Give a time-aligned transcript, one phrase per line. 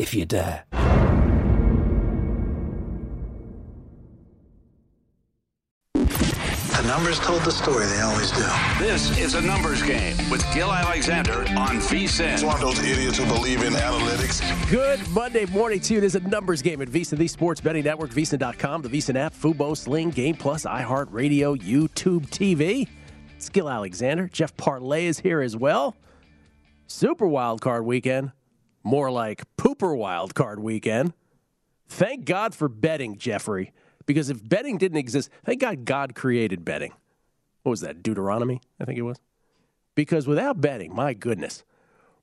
[0.00, 0.64] if you dare.
[5.94, 8.46] The numbers told the story, they always do.
[8.78, 12.32] This is a numbers game with Gill Alexander on VSIN.
[12.32, 14.40] It's one of those idiots who believe in analytics.
[14.70, 15.98] Good Monday morning to you.
[15.98, 19.34] It is a numbers game at VSIN, the sports betting network, VSIN.com, the VSIN app,
[19.34, 22.88] Fubo, Sling, Game Plus, iHeartRadio, YouTube TV.
[23.36, 24.28] It's Gill Alexander.
[24.28, 25.94] Jeff Parlay is here as well.
[26.86, 28.32] Super wild card weekend.
[28.82, 31.12] More like pooper wild card weekend.
[31.88, 33.72] Thank God for betting, Jeffrey.
[34.06, 36.92] Because if betting didn't exist, thank God God created betting.
[37.62, 38.02] What was that?
[38.02, 39.18] Deuteronomy, I think it was.
[39.94, 41.64] Because without betting, my goodness.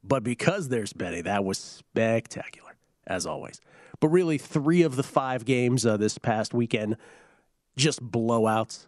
[0.03, 3.61] But because there's betting, that was spectacular, as always.
[3.99, 6.97] But really, three of the five games uh, this past weekend,
[7.75, 8.87] just blowouts.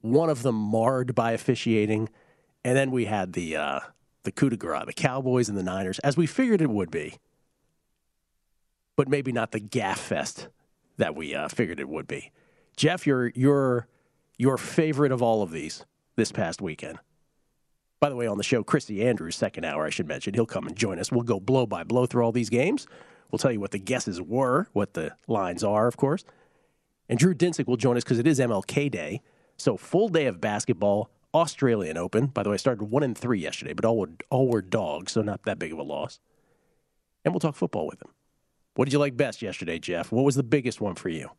[0.00, 2.08] One of them marred by officiating.
[2.64, 3.80] And then we had the, uh,
[4.24, 7.16] the coup de grace, the Cowboys and the Niners, as we figured it would be.
[8.96, 10.48] But maybe not the gaff fest
[10.96, 12.32] that we uh, figured it would be.
[12.76, 13.86] Jeff, your your
[14.36, 15.84] your favorite of all of these
[16.16, 16.98] this past weekend.
[18.00, 20.66] By the way, on the show, Christy Andrews, second hour, I should mention, he'll come
[20.66, 21.10] and join us.
[21.10, 22.86] We'll go blow by blow through all these games.
[23.30, 26.24] We'll tell you what the guesses were, what the lines are, of course.
[27.08, 29.22] And Drew Dinsick will join us because it is MLK Day.
[29.56, 32.26] So full day of basketball, Australian Open.
[32.26, 35.12] By the way, I started one and three yesterday, but all were all were dogs,
[35.12, 36.20] so not that big of a loss.
[37.24, 38.10] And we'll talk football with him.
[38.74, 40.12] What did you like best yesterday, Jeff?
[40.12, 41.30] What was the biggest one for you?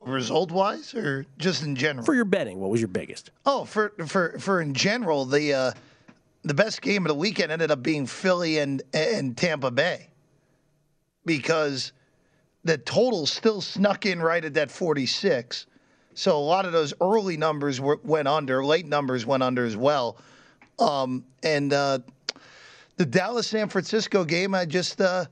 [0.00, 2.04] Result wise or just in general?
[2.04, 3.30] For your betting, what was your biggest?
[3.44, 5.72] Oh, for for for in general, the uh,
[6.44, 10.08] the best game of the weekend ended up being Philly and and Tampa Bay.
[11.24, 11.92] Because
[12.64, 15.66] the total still snuck in right at that 46.
[16.18, 19.76] So a lot of those early numbers were, went under, late numbers went under as
[19.76, 20.16] well.
[20.80, 22.00] Um, and uh,
[22.96, 25.26] the Dallas San Francisco game, I just uh,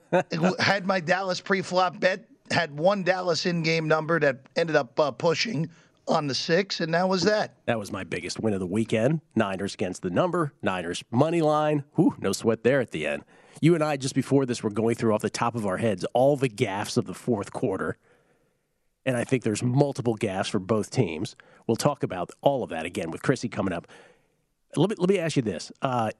[0.58, 2.24] had my Dallas pre-flop bet.
[2.50, 5.68] Had one Dallas in-game number that ended up uh, pushing
[6.08, 7.54] on the six, and that was that.
[7.66, 9.20] That was my biggest win of the weekend.
[9.36, 10.54] Niners against the number.
[10.62, 11.84] Niners money line.
[11.96, 13.24] Whew, no sweat there at the end.
[13.60, 16.06] You and I just before this were going through off the top of our heads
[16.14, 17.98] all the gaffes of the fourth quarter.
[19.06, 21.36] And I think there's multiple gaffes for both teams.
[21.66, 23.86] We'll talk about all of that again with Chrissy coming up.
[24.76, 25.72] Let me let me ask you this.
[25.82, 26.10] Uh,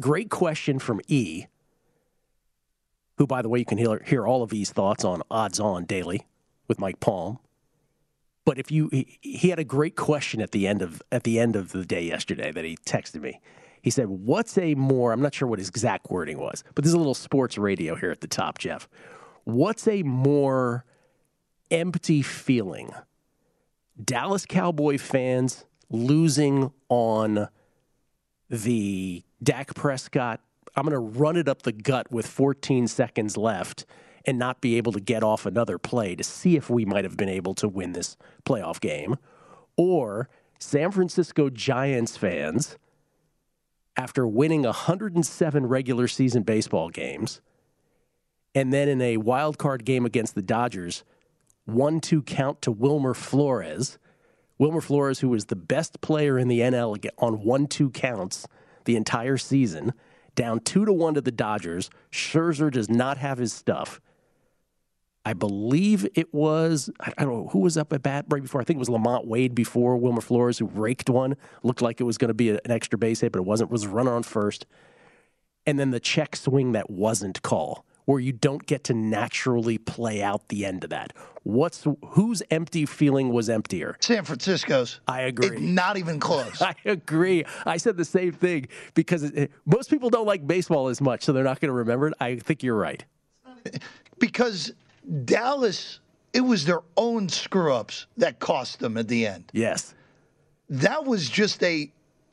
[0.00, 1.46] great question from E
[3.18, 5.84] who, by the way, you can hear, hear all of these thoughts on Odds On
[5.84, 6.26] Daily
[6.66, 7.38] with Mike Palm.
[8.44, 11.38] But if you, he, he had a great question at the end of at the
[11.38, 13.40] end of the day yesterday that he texted me.
[13.80, 15.12] He said, "What's a more?
[15.12, 18.10] I'm not sure what his exact wording was, but there's a little sports radio here
[18.10, 18.86] at the top, Jeff.
[19.44, 20.84] What's a more
[21.70, 22.90] empty feeling?
[24.02, 27.48] Dallas Cowboy fans losing on
[28.50, 30.40] the Dak Prescott
[30.76, 33.86] I'm going to run it up the gut with 14 seconds left
[34.24, 37.16] and not be able to get off another play to see if we might have
[37.16, 39.16] been able to win this playoff game.
[39.76, 42.76] Or San Francisco Giants fans,
[43.96, 47.40] after winning 107 regular season baseball games,
[48.54, 51.04] and then in a wild card game against the Dodgers,
[51.64, 53.98] one two count to Wilmer Flores.
[54.58, 58.46] Wilmer Flores, who was the best player in the NL on one two counts
[58.84, 59.92] the entire season,
[60.34, 61.90] down two to one to the Dodgers.
[62.12, 64.00] Scherzer does not have his stuff.
[65.26, 68.60] I believe it was I don't know who was up at bat right before.
[68.60, 71.36] I think it was LaMonte Wade before Wilmer Flores who raked one.
[71.62, 73.70] Looked like it was going to be an extra base hit, but it wasn't.
[73.70, 74.66] It was a runner on first,
[75.66, 80.22] and then the check swing that wasn't call, where you don't get to naturally play
[80.22, 81.12] out the end of that.
[81.42, 83.96] What's whose empty feeling was emptier?
[84.00, 85.00] San Francisco's.
[85.06, 85.56] I agree.
[85.56, 86.62] It, not even close.
[86.62, 87.44] I agree.
[87.66, 91.32] I said the same thing because it, most people don't like baseball as much, so
[91.32, 92.14] they're not going to remember it.
[92.18, 93.04] I think you're right.
[94.18, 94.72] because
[95.24, 96.00] Dallas,
[96.32, 99.44] it was their own screw ups that cost them at the end.
[99.52, 99.94] Yes.
[100.70, 101.90] That was just a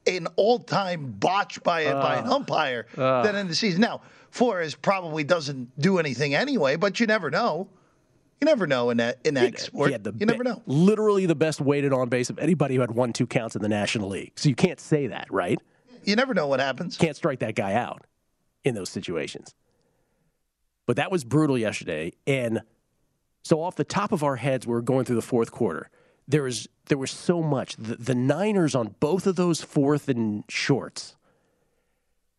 [0.08, 3.82] an all time botch by a, by an umpire that ended the season.
[3.82, 4.02] Now
[4.32, 7.68] Flores probably doesn't do anything anyway, but you never know.
[8.40, 9.90] You never know in that in that sport.
[9.90, 10.64] He had the you never know.
[10.66, 13.70] Literally the best weighted on base of anybody who had one two counts in the
[13.70, 14.32] National League.
[14.36, 15.60] So you can't say that, right?
[16.06, 16.98] You never know what happens.
[16.98, 18.04] Can't strike that guy out
[18.64, 19.54] in those situations.
[20.88, 22.14] But that was brutal yesterday.
[22.26, 22.62] And
[23.44, 25.90] so off the top of our heads, we were going through the fourth quarter.
[26.28, 27.76] There was there was so much.
[27.76, 31.16] The, the Niners on both of those fourth and shorts.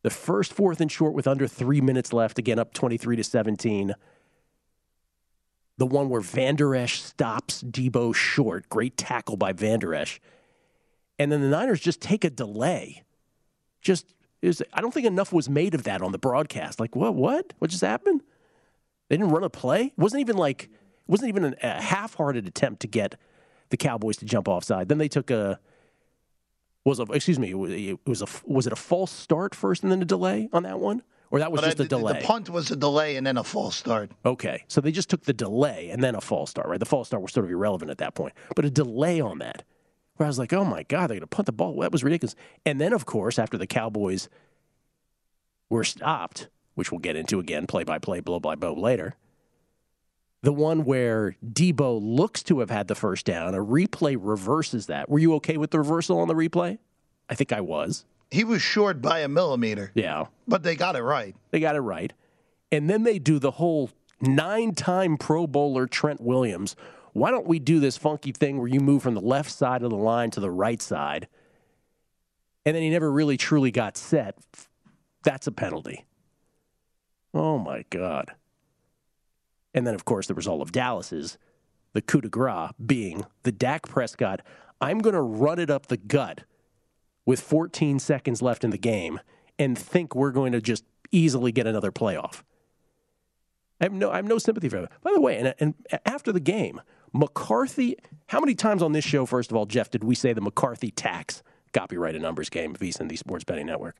[0.02, 3.24] The first fourth and short with under three minutes left, again up twenty three to
[3.24, 3.94] seventeen.
[5.78, 10.20] The one where Vander Esch stops Deebo short, great tackle by Vander Esch,
[11.18, 13.04] and then the Niners just take a delay.
[13.80, 14.14] Just
[14.72, 16.80] I don't think enough was made of that on the broadcast.
[16.80, 17.14] Like what?
[17.14, 17.52] What?
[17.58, 18.22] What just happened?
[19.08, 19.86] They didn't run a play.
[19.86, 20.68] It wasn't even like
[21.06, 23.16] wasn't even a half-hearted attempt to get
[23.70, 24.88] the Cowboys to jump offside.
[24.88, 25.58] Then they took a
[26.84, 27.50] was a excuse me.
[27.50, 30.80] It was a was it a false start first and then a delay on that
[30.80, 32.20] one, or that was But just I- a delay?
[32.20, 34.10] The punt was a delay and then a false start.
[34.24, 36.80] Okay, so they just took the delay and then a false start, right?
[36.80, 39.62] The false start was sort of irrelevant at that point, but a delay on that,
[40.16, 41.78] where I was like, oh my god, they're going to punt the ball.
[41.80, 42.34] That was ridiculous.
[42.66, 44.28] And then, of course, after the Cowboys
[45.70, 49.16] were stopped, which we'll get into again, play by play, blow by blow later.
[50.42, 55.08] The one where Deebo looks to have had the first down, a replay reverses that.
[55.08, 56.78] Were you okay with the reversal on the replay?
[57.30, 58.04] I think I was.
[58.30, 60.24] He was short by a millimeter, Yeah.
[60.48, 61.36] but they got it right.
[61.50, 62.12] They got it right.
[62.72, 63.90] And then they do the whole
[64.20, 66.74] nine time Pro Bowler Trent Williams.
[67.12, 69.90] Why don't we do this funky thing where you move from the left side of
[69.90, 71.28] the line to the right side?
[72.64, 74.36] And then he never really truly got set.
[75.22, 76.04] That's a penalty.
[77.34, 78.32] Oh my God.
[79.74, 81.38] And then, of course, the result of Dallas's,
[81.92, 84.40] the coup de grace being the Dak Prescott,
[84.80, 86.42] I'm going to run it up the gut
[87.24, 89.20] with 14 seconds left in the game
[89.58, 92.42] and think we're going to just easily get another playoff.
[93.80, 94.88] I have no, I have no sympathy for him.
[95.02, 95.74] By the way, and, and
[96.06, 96.80] after the game,
[97.12, 97.96] McCarthy,
[98.26, 100.90] how many times on this show, first of all, Jeff, did we say the McCarthy
[100.90, 101.42] tax?
[101.72, 103.96] Copyright a numbers game, VSIN the Sports Betting Network.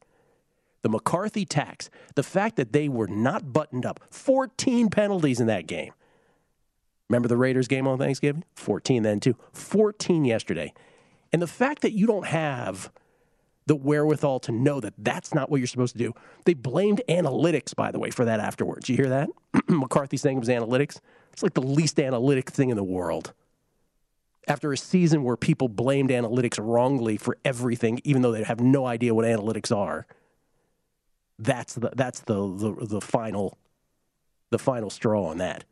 [0.82, 5.66] The McCarthy tax, the fact that they were not buttoned up, 14 penalties in that
[5.66, 5.92] game.
[7.08, 8.44] Remember the Raiders game on Thanksgiving?
[8.54, 9.36] 14 then, too.
[9.52, 10.72] 14 yesterday.
[11.32, 12.90] And the fact that you don't have
[13.66, 16.12] the wherewithal to know that that's not what you're supposed to do.
[16.44, 18.88] They blamed analytics, by the way, for that afterwards.
[18.88, 19.28] You hear that?
[19.68, 21.00] McCarthy saying it was analytics.
[21.32, 23.32] It's like the least analytic thing in the world.
[24.48, 28.86] After a season where people blamed analytics wrongly for everything, even though they have no
[28.86, 30.06] idea what analytics are,
[31.42, 33.58] that's the that's the the, the final
[34.50, 35.64] the final straw on that.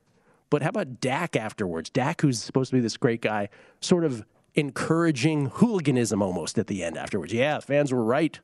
[0.48, 1.90] But how about Dak afterwards?
[1.90, 3.48] Dak, who's supposed to be this great guy,
[3.80, 4.24] sort of
[4.54, 7.32] encouraging hooliganism almost at the end afterwards.
[7.32, 8.40] Yeah, fans were right.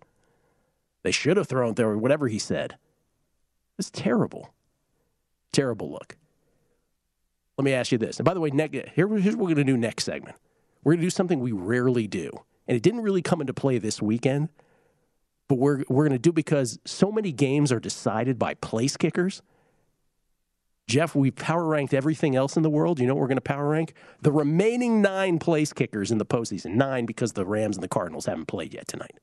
[1.02, 2.76] They should have thrown there, whatever he said.
[3.78, 4.54] It's terrible.
[5.52, 6.16] Terrible look.
[7.58, 8.18] Let me ask you this.
[8.18, 10.36] And by the way, ne- here, here's what we're going to do next segment.
[10.84, 12.30] We're going to do something we rarely do.
[12.68, 14.48] And it didn't really come into play this weekend,
[15.48, 19.42] but we're, we're going to do because so many games are decided by place kickers.
[20.86, 23.00] Jeff, we power ranked everything else in the world.
[23.00, 23.94] You know what we're going to power rank?
[24.22, 26.74] The remaining nine place kickers in the postseason.
[26.74, 29.18] Nine because the Rams and the Cardinals haven't played yet tonight.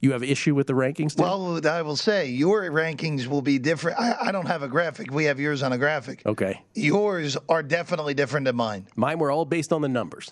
[0.00, 1.16] You have issue with the rankings?
[1.16, 1.24] Tim?
[1.24, 3.98] Well, I will say your rankings will be different.
[3.98, 5.10] I, I don't have a graphic.
[5.10, 6.22] We have yours on a graphic.
[6.24, 6.62] okay.
[6.74, 8.86] Yours are definitely different than mine.
[8.94, 10.30] Mine were all based on the numbers.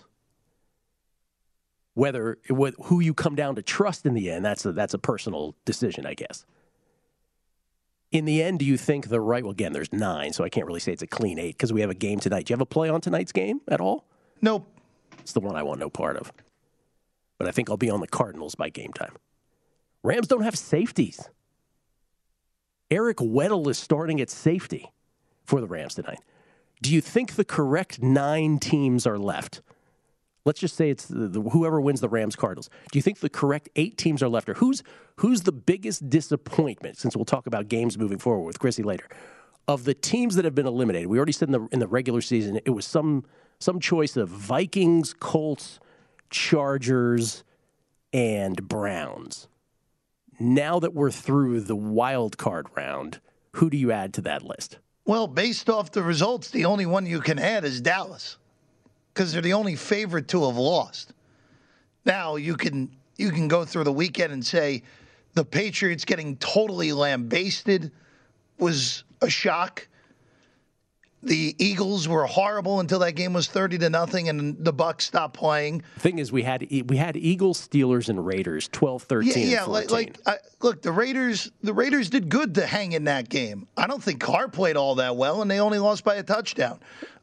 [1.97, 4.99] Whether what, who you come down to trust in the end, that's a, that's a
[4.99, 6.45] personal decision, I guess.
[8.13, 9.43] In the end, do you think the right?
[9.43, 11.81] Well, again, there's nine, so I can't really say it's a clean eight because we
[11.81, 12.45] have a game tonight.
[12.45, 14.05] Do you have a play on tonight's game at all?
[14.43, 14.69] Nope.
[15.21, 16.35] It's the one I want no part of.
[17.39, 19.15] But I think I'll be on the Cardinals by game time.
[20.03, 21.31] Rams don't have safeties.
[22.91, 24.93] Eric Weddle is starting at safety
[25.47, 26.21] for the Rams tonight.
[26.83, 29.63] Do you think the correct nine teams are left?
[30.47, 32.71] Let's just say it's the, the, whoever wins the Rams Cardinals.
[32.93, 34.85] Do you think the correct eight teams are left, or who's
[35.17, 36.97] who's the biggest disappointment?
[36.97, 39.09] Since we'll talk about games moving forward with Chrissy later,
[39.67, 42.21] of the teams that have been eliminated, we already said in the in the regular
[42.21, 43.25] season it was some
[43.59, 45.81] some choice of Vikings, Colts,
[46.31, 47.43] Chargers,
[48.13, 49.49] and Browns.
[50.39, 53.21] Now that we're through the wild card round,
[53.55, 54.79] who do you add to that list?
[55.05, 58.37] Well, based off the results, the only one you can add is Dallas
[59.17, 61.15] because they're the only favorite to have lost.
[62.05, 64.83] Now you can you can go through the weekend and say
[65.33, 67.91] the Patriots getting totally lambasted
[68.59, 69.89] was a shock.
[71.23, 75.35] The Eagles were horrible until that game was 30 to nothing and the Bucks stopped
[75.35, 75.83] playing.
[75.99, 79.33] Thing is, we had we had Eagles, Steelers, and Raiders 12 13.
[79.33, 79.65] Yeah, yeah.
[79.65, 81.51] Like, like I, look, the Raiders.
[81.63, 83.67] The Raiders did good to hang in that game.
[83.79, 86.81] I don't think Carr played all that well, and they only lost by a touchdown.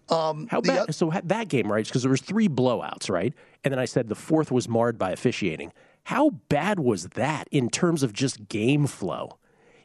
[0.09, 0.93] Um, How bad?
[0.93, 1.85] so that game, right?
[1.85, 3.33] Because there was three blowouts, right?
[3.63, 5.71] And then I said the fourth was marred by officiating.
[6.05, 9.37] How bad was that in terms of just game flow?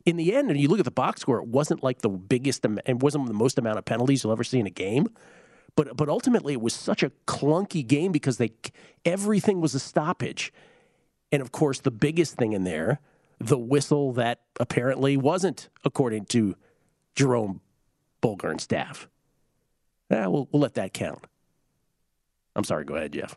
[0.05, 2.65] In the end, and you look at the box score, it wasn't like the biggest,
[2.65, 5.07] it wasn't the most amount of penalties you'll ever see in a game.
[5.77, 8.51] But but ultimately, it was such a clunky game because they
[9.05, 10.53] everything was a stoppage,
[11.31, 13.01] and of course, the biggest thing in there,
[13.39, 16.57] the whistle that apparently wasn't, according to
[17.15, 17.61] Jerome
[18.21, 19.09] Boger and staff.
[20.11, 21.25] Yeah, we'll, we'll let that count.
[22.57, 22.85] I'm sorry.
[22.85, 23.37] Go ahead, Jeff.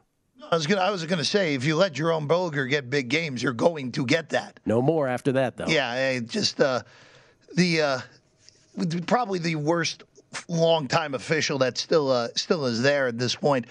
[0.51, 0.81] I was gonna.
[0.81, 4.05] I was gonna say, if you let Jerome Boger get big games, you're going to
[4.05, 4.59] get that.
[4.65, 5.67] No more after that, though.
[5.67, 6.81] Yeah, eh, just uh,
[7.55, 7.99] the uh,
[9.05, 10.03] probably the worst
[10.47, 13.65] longtime official that still uh, still is there at this point.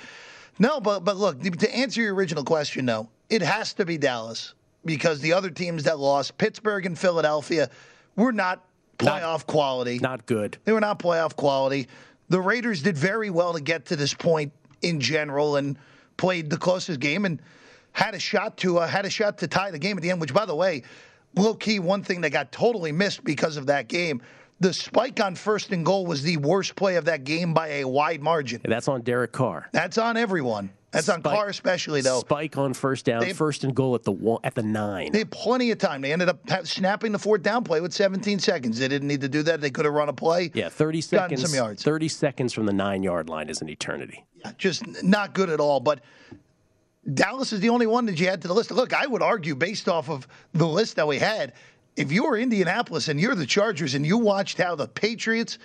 [0.58, 4.54] No, but but look to answer your original question, though, it has to be Dallas
[4.84, 7.68] because the other teams that lost, Pittsburgh and Philadelphia,
[8.16, 8.64] were not
[8.98, 9.98] playoff quality.
[9.98, 10.58] Not good.
[10.64, 11.88] They were not playoff quality.
[12.30, 15.76] The Raiders did very well to get to this point in general and
[16.16, 17.42] played the closest game and
[17.92, 20.20] had a shot to uh, had a shot to tie the game at the end.
[20.20, 20.84] Which, by the way,
[21.34, 24.22] low key, one thing that got totally missed because of that game.
[24.60, 27.84] The spike on first and goal was the worst play of that game by a
[27.84, 28.60] wide margin.
[28.62, 29.68] And that's on Derek Carr.
[29.72, 30.70] That's on everyone.
[30.92, 32.20] That's on Spike- Carr especially, though.
[32.20, 35.12] Spike on first down, They- first and goal at the one, at the nine.
[35.12, 36.00] They had plenty of time.
[36.00, 38.78] They ended up snapping the fourth down play with 17 seconds.
[38.78, 39.60] They didn't need to do that.
[39.60, 40.50] They could have run a play.
[40.52, 41.42] yeah, 30 seconds.
[41.42, 41.82] some yards.
[41.84, 44.24] 30 seconds from the nine yard line is an eternity.
[44.44, 45.78] Yeah, just not good at all.
[45.80, 46.00] But
[47.14, 48.70] Dallas is the only one that you add to the list.
[48.70, 51.52] Look, I would argue based off of the list that we had,
[51.96, 55.58] if you were Indianapolis and you're the Chargers and you watched how the Patriots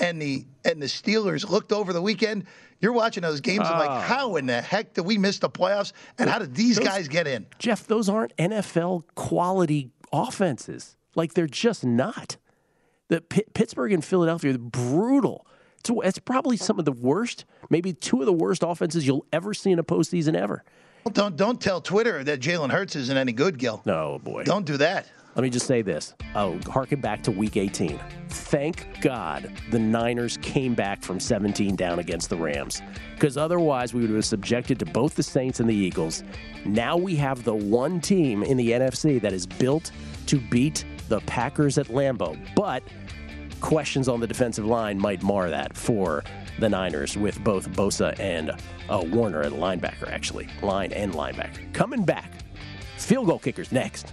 [0.00, 2.46] and the and the Steelers looked over the weekend,
[2.80, 4.00] you're watching those games and like, ah.
[4.00, 5.92] how in the heck did we miss the playoffs?
[6.18, 7.46] And how did these guys get in?
[7.58, 10.96] Jeff, those aren't NFL quality offenses.
[11.14, 12.36] Like they're just not.
[13.08, 15.46] The P- Pittsburgh and Philadelphia are brutal.
[15.78, 19.52] It's, it's probably some of the worst, maybe two of the worst offenses you'll ever
[19.52, 20.64] see in a postseason ever.
[21.04, 23.80] Well, don't don't tell Twitter that Jalen Hurts isn't any good, Gill.
[23.86, 24.44] No, boy.
[24.44, 25.06] Don't do that.
[25.36, 26.14] Let me just say this.
[26.34, 28.00] Oh, harken back to week 18.
[28.28, 32.82] Thank God the Niners came back from 17 down against the Rams.
[33.14, 36.24] Because otherwise, we would have been subjected to both the Saints and the Eagles.
[36.64, 39.92] Now we have the one team in the NFC that is built
[40.26, 42.36] to beat the Packers at Lambeau.
[42.56, 42.82] But
[43.60, 46.24] questions on the defensive line might mar that for
[46.58, 48.50] the Niners with both Bosa and
[48.88, 50.48] uh, Warner at linebacker, actually.
[50.60, 51.72] Line and linebacker.
[51.72, 52.32] Coming back.
[52.96, 54.12] Field goal kickers next.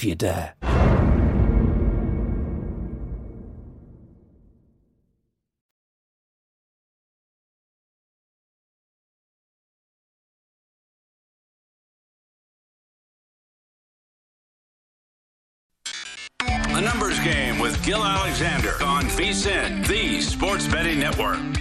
[0.00, 0.59] if you dare.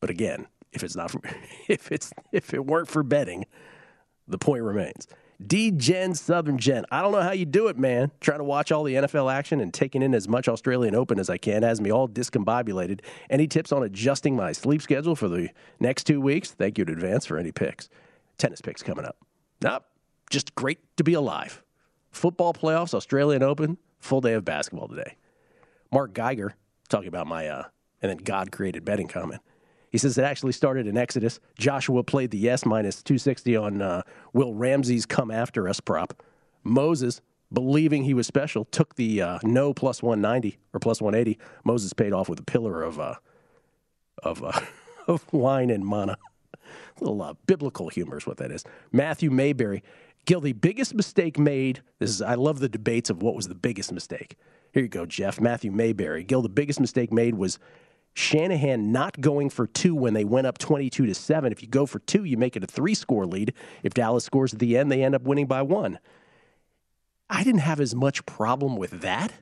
[0.00, 1.20] But again, if it's not for,
[1.68, 3.46] if it's if it weren't for betting,
[4.26, 5.06] the point remains.
[5.44, 6.84] D Gen Southern Gen.
[6.90, 8.10] I don't know how you do it, man.
[8.20, 11.28] Trying to watch all the NFL action and taking in as much Australian Open as
[11.28, 13.00] I can has me all discombobulated.
[13.28, 16.52] Any tips on adjusting my sleep schedule for the next two weeks?
[16.52, 17.88] Thank you in advance for any picks.
[18.38, 19.16] Tennis picks coming up.
[19.60, 19.84] Nope.
[20.30, 21.62] Just great to be alive.
[22.10, 25.16] Football playoffs, Australian Open, full day of basketball today.
[25.90, 26.54] Mark Geiger
[26.92, 27.64] talking about my uh,
[28.02, 29.40] and then God created betting comment.
[29.90, 31.40] He says it actually started in Exodus.
[31.58, 36.22] Joshua played the yes minus 260 on uh, Will Ramsey's come after us prop.
[36.64, 37.20] Moses,
[37.52, 41.38] believing he was special, took the uh, no plus 190 or plus 180.
[41.64, 43.16] Moses paid off with a pillar of uh,
[44.22, 44.60] of uh,
[45.06, 46.16] of wine and manna.
[47.00, 48.64] A little uh, biblical humor is what that is.
[48.92, 49.82] Matthew Mayberry,
[50.24, 51.82] Gill, the biggest mistake made.
[51.98, 54.36] This is I love the debates of what was the biggest mistake.
[54.72, 55.40] Here you go, Jeff.
[55.40, 56.24] Matthew Mayberry.
[56.24, 57.58] Gill, the biggest mistake made was
[58.14, 61.52] Shanahan not going for two when they went up 22 to 7.
[61.52, 63.52] If you go for two, you make it a three score lead.
[63.82, 65.98] If Dallas scores at the end, they end up winning by one.
[67.28, 69.32] I didn't have as much problem with that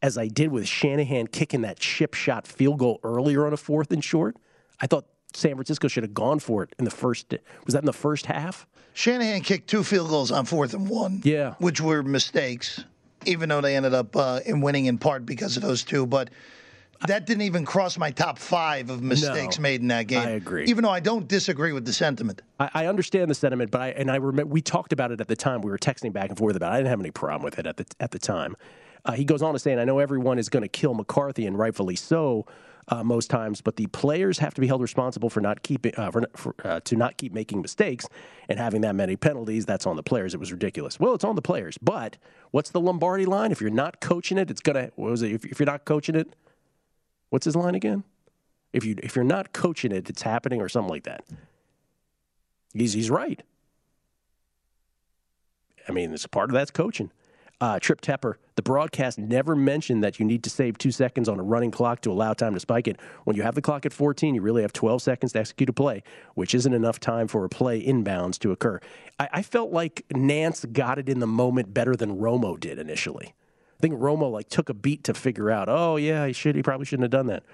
[0.00, 3.92] as I did with Shanahan kicking that chip shot field goal earlier on a fourth
[3.92, 4.36] and short.
[4.80, 7.32] I thought San Francisco should have gone for it in the first.
[7.64, 8.66] Was that in the first half?
[8.94, 11.20] Shanahan kicked two field goals on fourth and one.
[11.24, 11.54] Yeah.
[11.58, 12.84] Which were mistakes,
[13.26, 16.06] even though they ended up uh, in winning in part because of those two.
[16.06, 16.30] But
[17.06, 20.26] that didn't even cross my top five of mistakes No, made in that game.
[20.26, 20.66] I agree.
[20.66, 22.42] Even though I don't disagree with the sentiment.
[22.60, 25.28] I, I understand the sentiment, but I and I remember we talked about it at
[25.28, 25.62] the time.
[25.62, 26.72] We were texting back and forth about.
[26.72, 26.74] it.
[26.74, 28.56] I didn't have any problem with it at the at the time.
[29.04, 31.46] Uh, he goes on to say, and I know everyone is going to kill McCarthy,
[31.46, 32.46] and rightfully so.
[32.88, 36.10] Uh, most times, but the players have to be held responsible for not keeping uh,
[36.10, 38.08] for, for, uh, to not keep making mistakes
[38.48, 39.64] and having that many penalties.
[39.64, 40.34] That's on the players.
[40.34, 40.98] It was ridiculous.
[40.98, 41.78] Well, it's on the players.
[41.78, 42.16] But
[42.50, 43.52] what's the Lombardi line?
[43.52, 44.90] If you're not coaching it, it's gonna.
[44.96, 45.30] What was it?
[45.30, 46.34] If, if you're not coaching it,
[47.30, 48.02] what's his line again?
[48.72, 51.24] If you if you're not coaching it, it's happening or something like that.
[52.74, 53.42] He's he's right.
[55.88, 57.10] I mean, it's part of that's coaching.
[57.62, 61.38] Uh, Trip Tepper, the broadcast never mentioned that you need to save two seconds on
[61.38, 62.98] a running clock to allow time to spike it.
[63.22, 65.72] When you have the clock at 14, you really have 12 seconds to execute a
[65.72, 66.02] play,
[66.34, 68.80] which isn't enough time for a play inbounds to occur.
[69.20, 73.32] I, I felt like Nance got it in the moment better than Romo did initially.
[73.78, 76.64] I think Romo like took a beat to figure out, oh yeah, he should, he
[76.64, 77.44] probably shouldn't have done that.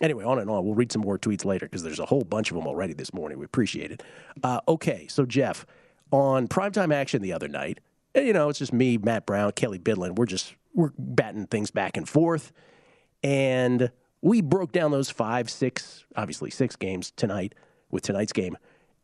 [0.00, 0.64] Anyway, on and on.
[0.64, 3.12] We'll read some more tweets later because there's a whole bunch of them already this
[3.12, 3.40] morning.
[3.40, 4.04] We appreciate it.
[4.40, 5.66] Uh, okay, so Jeff,
[6.12, 7.80] on primetime action the other night,
[8.18, 10.16] Eh, you know, it's just me, Matt Brown, Kelly Bidlin.
[10.16, 12.52] We're just we're batting things back and forth,
[13.22, 13.90] and
[14.22, 17.54] we broke down those five, six, obviously six games tonight
[17.90, 18.56] with tonight's game.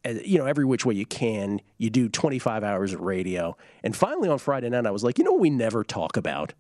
[0.05, 1.61] You know, every which way you can.
[1.79, 5.25] You do 25 hours of radio, and finally on Friday night, I was like, you
[5.25, 6.53] know, we never talk about.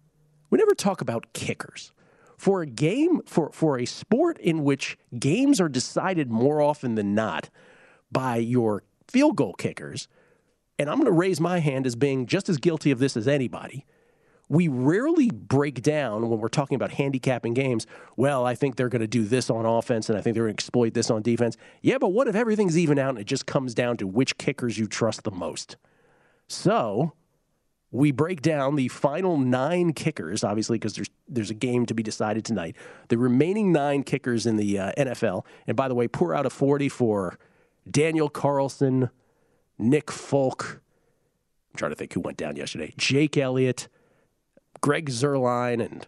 [0.51, 1.93] We never talk about kickers
[2.38, 7.14] for a game for for a sport in which games are decided more often than
[7.14, 7.51] not
[8.12, 10.07] by your field goal kickers
[10.79, 13.29] and I'm going to raise my hand as being just as guilty of this as
[13.29, 13.87] anybody.
[14.49, 17.87] We rarely break down when we're talking about handicapping games.
[18.17, 20.55] Well, I think they're going to do this on offense and I think they're going
[20.55, 21.57] to exploit this on defense.
[21.81, 24.79] Yeah, but what if everything's even out and it just comes down to which kickers
[24.79, 25.77] you trust the most?
[26.47, 27.15] So,
[27.95, 32.03] we break down the final nine kickers, obviously, because there's there's a game to be
[32.03, 32.75] decided tonight.
[33.09, 36.51] The remaining nine kickers in the uh, NFL, and by the way, pour out a
[36.51, 37.39] forty for
[37.89, 39.11] Daniel Carlson,
[39.79, 40.81] Nick Folk.
[41.73, 42.93] I'm trying to think who went down yesterday.
[42.97, 43.89] Jake Elliott,
[44.81, 46.07] Greg Zuerlein, and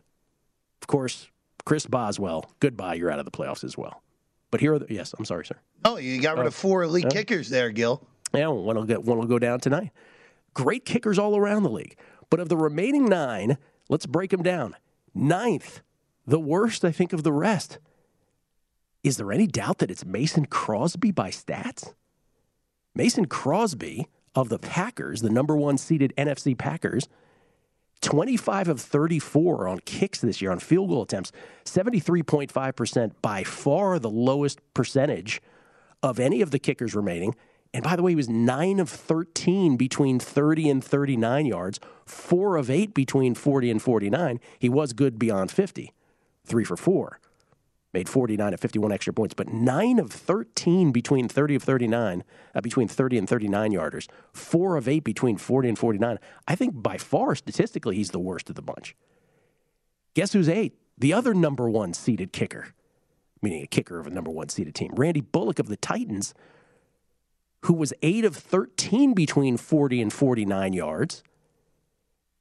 [0.80, 1.28] of course
[1.64, 2.50] Chris Boswell.
[2.60, 2.94] Goodbye.
[2.94, 4.02] You're out of the playoffs as well.
[4.50, 5.14] But here are the yes.
[5.18, 5.56] I'm sorry, sir.
[5.84, 6.56] Oh, you got rid of oh.
[6.56, 8.06] four elite kickers there, Gill.
[8.32, 9.90] Yeah, one will get one will go down tonight.
[10.54, 11.96] Great kickers all around the league.
[12.30, 14.76] But of the remaining nine, let's break them down.
[15.14, 15.80] Ninth,
[16.26, 17.78] the worst, I think, of the rest.
[19.02, 21.94] Is there any doubt that it's Mason Crosby by stats?
[22.96, 27.08] Mason Crosby of the Packers, the number one seeded NFC Packers,
[28.00, 31.30] 25 of 34 on kicks this year, on field goal attempts,
[31.66, 35.42] 73.5%, by far the lowest percentage
[36.02, 37.34] of any of the kickers remaining.
[37.74, 42.56] And by the way, he was 9 of 13 between 30 and 39 yards, 4
[42.56, 44.40] of 8 between 40 and 49.
[44.58, 45.92] He was good beyond 50,
[46.46, 47.20] 3 for 4.
[47.96, 52.60] Made 49 of 51 extra points, but 9 of 13 between 30 of 39, uh,
[52.60, 56.18] between 30 and 39 yarders, 4 of 8 between 40 and 49.
[56.46, 58.94] I think by far, statistically, he's the worst of the bunch.
[60.12, 60.74] Guess who's eight?
[60.98, 62.74] the other number one seeded kicker,
[63.42, 66.34] meaning a kicker of a number one seeded team, Randy Bullock of the Titans,
[67.62, 71.22] who was 8 of 13 between 40 and 49 yards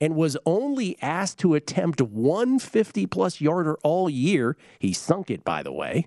[0.06, 4.56] and was only asked to attempt one 50 plus yarder all year.
[4.78, 6.06] He sunk it, by the way,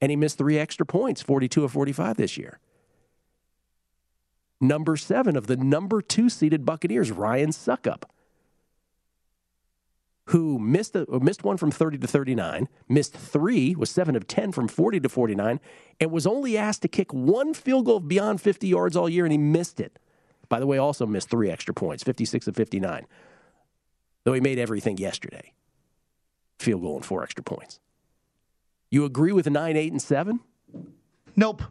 [0.00, 2.58] and he missed three extra points, 42 of 45 this year.
[4.62, 8.04] Number seven of the number two seeded Buccaneers, Ryan Succop,
[10.28, 14.52] who missed a, missed one from 30 to 39, missed three, was seven of 10
[14.52, 15.60] from 40 to 49,
[16.00, 19.32] and was only asked to kick one field goal beyond 50 yards all year, and
[19.32, 19.98] he missed it.
[20.48, 23.06] By the way, also missed three extra points, 56 of 59.
[24.24, 25.52] Though he made everything yesterday.
[26.58, 27.80] Field goal and four extra points.
[28.90, 30.40] You agree with 9, 8, and 7?
[31.34, 31.62] Nope.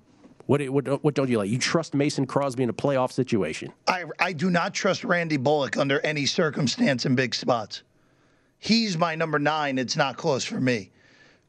[0.46, 1.50] What, what, what don't you like?
[1.50, 3.72] You trust Mason Crosby in a playoff situation?
[3.88, 7.82] I, I do not trust Randy Bullock under any circumstance in big spots.
[8.60, 9.78] He's my number nine.
[9.80, 10.92] It's not close for me.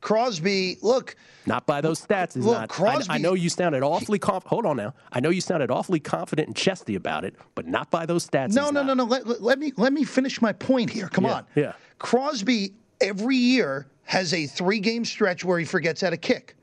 [0.07, 1.17] Crosby, look.
[1.47, 2.37] Not by those stats.
[2.37, 2.69] Is look, not.
[2.69, 4.51] Crosby, I, I, know you sounded awfully confident.
[4.51, 4.95] Hold on now.
[5.11, 8.53] I know you sounded awfully confident and chesty about it, but not by those stats.
[8.53, 9.03] No, no, no, no.
[9.03, 11.09] Let, let, me let me finish my point here.
[11.09, 11.47] Come yeah, on.
[11.57, 11.73] Yeah.
[11.99, 16.55] Crosby every year has a three game stretch where he forgets how to kick.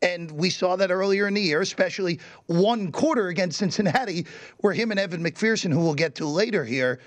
[0.00, 4.26] And we saw that earlier in the year, especially one quarter against Cincinnati,
[4.58, 7.00] where him and Evan McPherson, who we'll get to later here,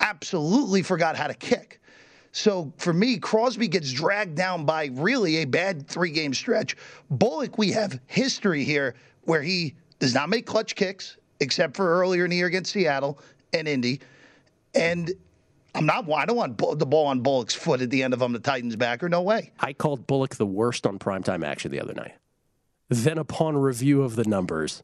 [0.00, 1.80] absolutely forgot how to kick.
[2.36, 6.76] So for me, Crosby gets dragged down by really a bad three game stretch.
[7.08, 12.24] Bullock, we have history here where he does not make clutch kicks, except for earlier
[12.24, 13.18] in the year against Seattle
[13.54, 14.00] and Indy.
[14.74, 15.12] And
[15.74, 16.10] I'm not.
[16.12, 18.76] I don't want the ball on Bullock's foot at the end of I'm the Titans
[18.76, 19.08] backer.
[19.08, 19.52] No way.
[19.58, 22.16] I called Bullock the worst on primetime action the other night.
[22.90, 24.82] Then, upon review of the numbers,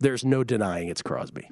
[0.00, 1.48] there's no denying it's Crosby.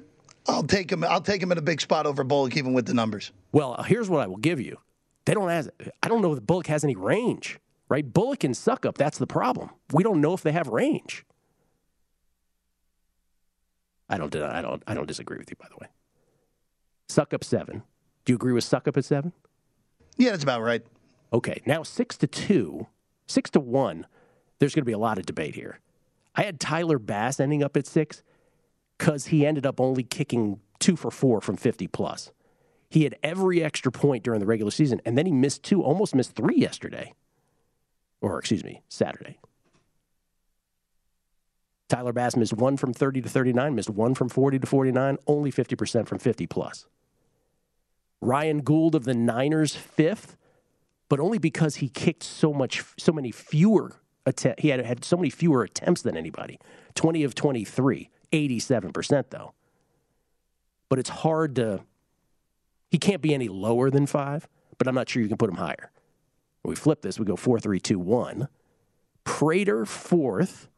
[0.49, 1.05] I'll take him.
[1.05, 3.31] I'll take him in a big spot over Bullock, even with the numbers.
[3.53, 4.77] Well, here's what I will give you.
[5.25, 5.69] They don't have.
[6.01, 7.59] I don't know if Bullock has any range.
[7.89, 8.97] Right, Bullock and up.
[8.97, 9.69] That's the problem.
[9.91, 11.25] We don't know if they have range.
[14.09, 14.35] I don't.
[14.35, 14.83] I don't.
[14.87, 15.55] I don't disagree with you.
[15.59, 15.87] By the way,
[17.07, 17.83] Succop seven.
[18.25, 19.33] Do you agree with Succop at seven?
[20.17, 20.83] Yeah, that's about right.
[21.31, 22.87] Okay, now six to two,
[23.27, 24.07] six to one.
[24.59, 25.79] There's going to be a lot of debate here.
[26.35, 28.23] I had Tyler Bass ending up at six
[28.97, 32.31] because he ended up only kicking two for four from 50 plus.
[32.93, 36.13] He had every extra point during the regular season, and then he missed two, almost
[36.13, 37.15] missed three yesterday.
[38.21, 39.39] Or, excuse me, Saturday.
[41.89, 45.51] Tyler Bass missed one from 30 to 39, missed one from 40 to 49, only
[45.51, 46.85] 50% from 50 plus.
[48.21, 50.37] Ryan Gould of the Niners, fifth,
[51.09, 53.93] but only because he kicked so much, so many fewer
[54.27, 54.61] attempts.
[54.61, 56.59] he had had so many fewer attempts than anybody
[56.95, 59.53] 20 of 23 87% though
[60.87, 61.81] but it's hard to
[62.93, 65.55] he can't be any lower than five but i'm not sure you can put him
[65.55, 65.91] higher
[66.61, 68.47] when we flip this we go 4 3 2 1
[69.23, 70.69] prater fourth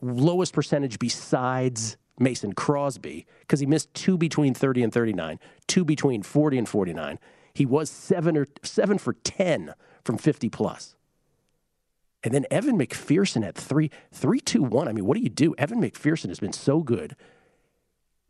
[0.00, 6.22] lowest percentage besides mason crosby because he missed two between 30 and 39 two between
[6.22, 7.18] 40 and 49
[7.52, 10.60] he was seven or seven for 10 from 50 plus.
[10.60, 10.96] plus
[12.22, 14.88] and then Evan McPherson at three, three, two, one.
[14.88, 15.54] I mean, what do you do?
[15.56, 17.16] Evan McPherson has been so good.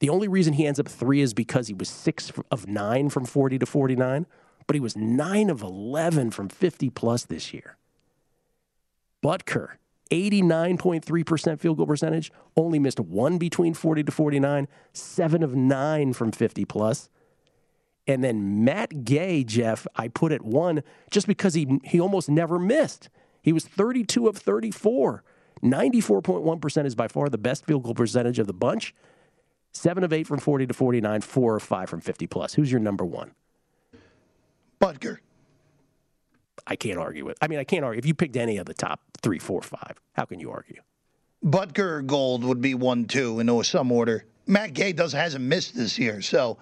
[0.01, 3.27] The only reason he ends up three is because he was six of nine from
[3.27, 4.27] 40 to 49,
[4.67, 7.77] but he was nine of 11 from 50 plus this year.
[9.23, 9.73] Butker,
[10.11, 16.33] 89.3% field goal percentage, only missed one between 40 to 49, seven of nine from
[16.33, 17.11] 50 plus.
[18.07, 22.59] And then Matt Gay, Jeff, I put at one just because he, he almost never
[22.59, 23.11] missed.
[23.43, 25.23] He was 32 of 34.
[25.63, 28.95] 94.1% is by far the best field goal percentage of the bunch.
[29.73, 32.55] Seven of eight from 40 to 49, four of five from 50 plus.
[32.55, 33.33] Who's your number one?
[34.81, 35.19] Butker.
[36.67, 37.39] I can't argue with.
[37.41, 37.99] I mean, I can't argue.
[37.99, 40.81] If you picked any of the top three, four, five, how can you argue?
[41.45, 44.25] Butker Gold would be one, two in some order.
[44.47, 46.59] Matt Gay does hasn't missed this year, so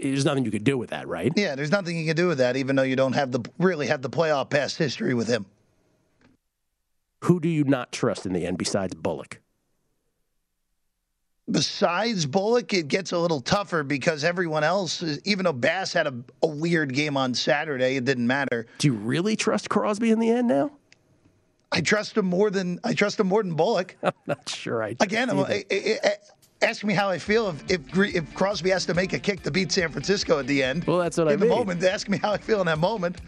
[0.00, 1.32] there's nothing you could do with that, right?
[1.36, 3.86] Yeah, there's nothing you can do with that, even though you don't have the really
[3.88, 5.46] have the playoff past history with him.
[7.24, 9.40] Who do you not trust in the end besides Bullock?
[11.50, 16.14] Besides Bullock, it gets a little tougher because everyone else, even though Bass had a,
[16.42, 18.66] a weird game on Saturday, it didn't matter.
[18.78, 20.70] Do you really trust Crosby in the end now?
[21.70, 23.96] I trust him more than I trust him more than Bullock.
[24.02, 24.82] I'm not sure.
[24.82, 26.12] I again, I, I, I,
[26.62, 29.50] ask me how I feel if, if, if Crosby has to make a kick to
[29.50, 30.84] beat San Francisco at the end.
[30.84, 31.58] Well, that's what in I In the mean.
[31.58, 31.84] moment.
[31.84, 33.20] Ask me how I feel in that moment.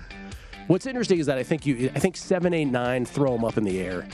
[0.68, 3.56] What's interesting is that I think you, I think seven, eight, nine throw them up
[3.56, 4.08] in the air.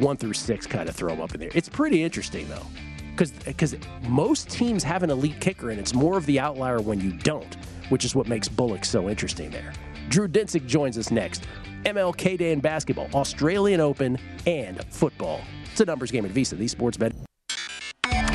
[0.00, 1.50] One through six kind of throw them up in there.
[1.54, 2.66] It's pretty interesting though,
[3.12, 3.76] because because
[4.08, 7.56] most teams have an elite kicker, and it's more of the outlier when you don't.
[7.90, 9.72] which is what makes Bullock so interesting there.
[10.08, 11.44] Drew Dinsick joins us next.
[11.84, 15.40] MLK Day in basketball, Australian Open, and football.
[15.70, 17.12] It's a numbers game at VSIN, the sports bet.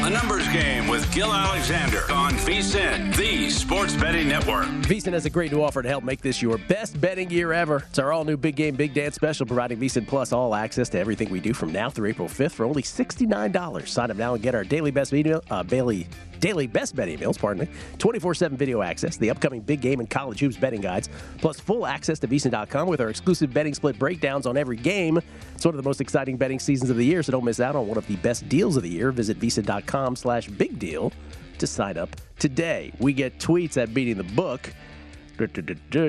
[0.05, 4.65] A numbers game with Gill Alexander on VSIN, the sports betting network.
[4.83, 7.77] VSIN has a great new offer to help make this your best betting year ever.
[7.89, 10.99] It's our all new Big Game Big Dance special, providing VSIN Plus all access to
[10.99, 13.87] everything we do from now through April 5th for only $69.
[13.87, 16.07] Sign up now and get our daily best video, uh, Bailey
[16.39, 20.39] daily best bet emails, pardon me, 24-7 video access, the upcoming big game and college
[20.39, 24.57] hoops betting guides, plus full access to VSIN.com with our exclusive betting split breakdowns on
[24.57, 25.19] every game.
[25.53, 27.75] It's one of the most exciting betting seasons of the year, so don't miss out
[27.75, 29.11] on one of the best deals of the year.
[29.11, 31.11] Visit VSIN.com slash big deal
[31.57, 32.91] to sign up today.
[32.99, 34.73] We get tweets at Beating the Book.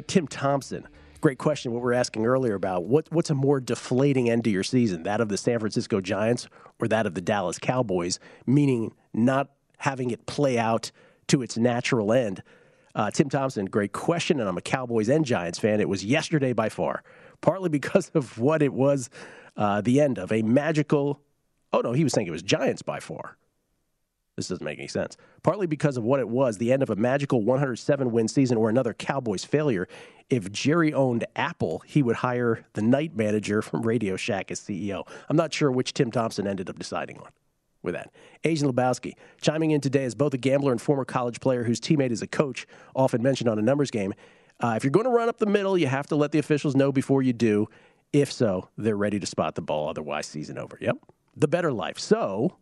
[0.06, 0.86] Tim Thompson.
[1.20, 1.72] Great question.
[1.72, 5.02] What we we're asking earlier about what, what's a more deflating end to your season,
[5.04, 6.46] that of the San Francisco Giants
[6.78, 8.20] or that of the Dallas Cowboys?
[8.46, 10.90] Meaning not having it play out
[11.28, 12.42] to its natural end.
[12.94, 15.80] Uh, Tim Thompson, great question, and I'm a Cowboys and Giants fan.
[15.80, 17.02] It was yesterday by far,
[17.40, 19.10] partly because of what it was
[19.56, 21.20] uh, the end of a magical.
[21.72, 23.36] Oh no, he was saying it was Giants by far.
[24.36, 25.16] This doesn't make any sense.
[25.42, 28.68] Partly because of what it was, the end of a magical 107 win season or
[28.68, 29.88] another Cowboys failure.
[30.28, 35.08] If Jerry owned Apple, he would hire the night manager from Radio Shack as CEO.
[35.28, 37.28] I'm not sure which Tim Thompson ended up deciding on
[37.86, 38.10] with that.
[38.44, 42.10] Asian Lebowski chiming in today as both a gambler and former college player whose teammate
[42.10, 44.12] is a coach, often mentioned on a numbers game.
[44.60, 46.74] Uh, if you're going to run up the middle, you have to let the officials
[46.74, 47.66] know before you do.
[48.12, 49.88] If so, they're ready to spot the ball.
[49.88, 50.78] Otherwise, season over.
[50.80, 50.96] Yep.
[51.36, 51.98] The better life.
[51.98, 52.56] So,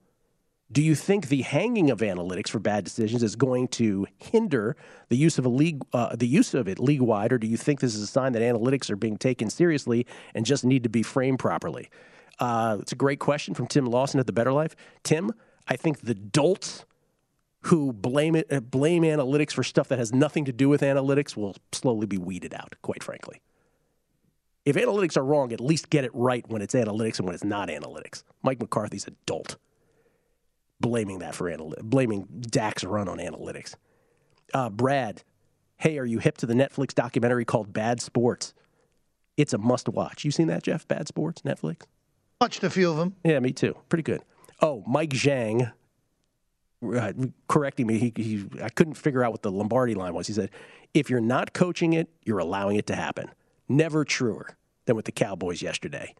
[0.73, 4.77] do you think the hanging of analytics for bad decisions is going to hinder
[5.09, 7.57] the use of a league, uh, the use of it league wide, or do you
[7.57, 10.89] think this is a sign that analytics are being taken seriously and just need to
[10.89, 11.91] be framed properly?
[12.39, 14.75] Uh, it's a great question from Tim Lawson at The Better Life.
[15.03, 15.33] Tim,
[15.69, 16.85] I think the dolts
[17.63, 21.37] who blame it, uh, blame analytics for stuff that has nothing to do with analytics
[21.37, 23.41] will slowly be weeded out, quite frankly.
[24.65, 27.45] If analytics are wrong, at least get it right when it's analytics and when it's
[27.45, 28.23] not analytics.
[28.43, 29.57] Mike McCarthy's a dolt.
[30.81, 33.75] Blaming that for analytics, blaming Dak's run on analytics.
[34.53, 35.23] Uh, Brad,
[35.77, 38.53] hey, are you hip to the Netflix documentary called Bad Sports?
[39.37, 40.25] It's a must watch.
[40.25, 40.87] You seen that, Jeff?
[40.87, 41.83] Bad Sports, Netflix?
[42.45, 43.17] Watched a few of them.
[43.25, 43.75] Yeah, me too.
[43.89, 44.21] Pretty good.
[44.61, 45.73] Oh, Mike Zhang,
[46.95, 47.13] uh,
[47.49, 47.97] correcting me.
[47.99, 50.27] He, he, I couldn't figure out what the Lombardi line was.
[50.27, 50.51] He said,
[50.93, 53.31] "If you're not coaching it, you're allowing it to happen."
[53.67, 56.15] Never truer than with the Cowboys yesterday.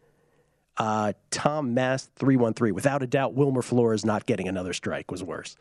[0.77, 2.71] Uh, Tom Mass three one three.
[2.71, 5.55] Without a doubt, Wilmer Flores not getting another strike was worse.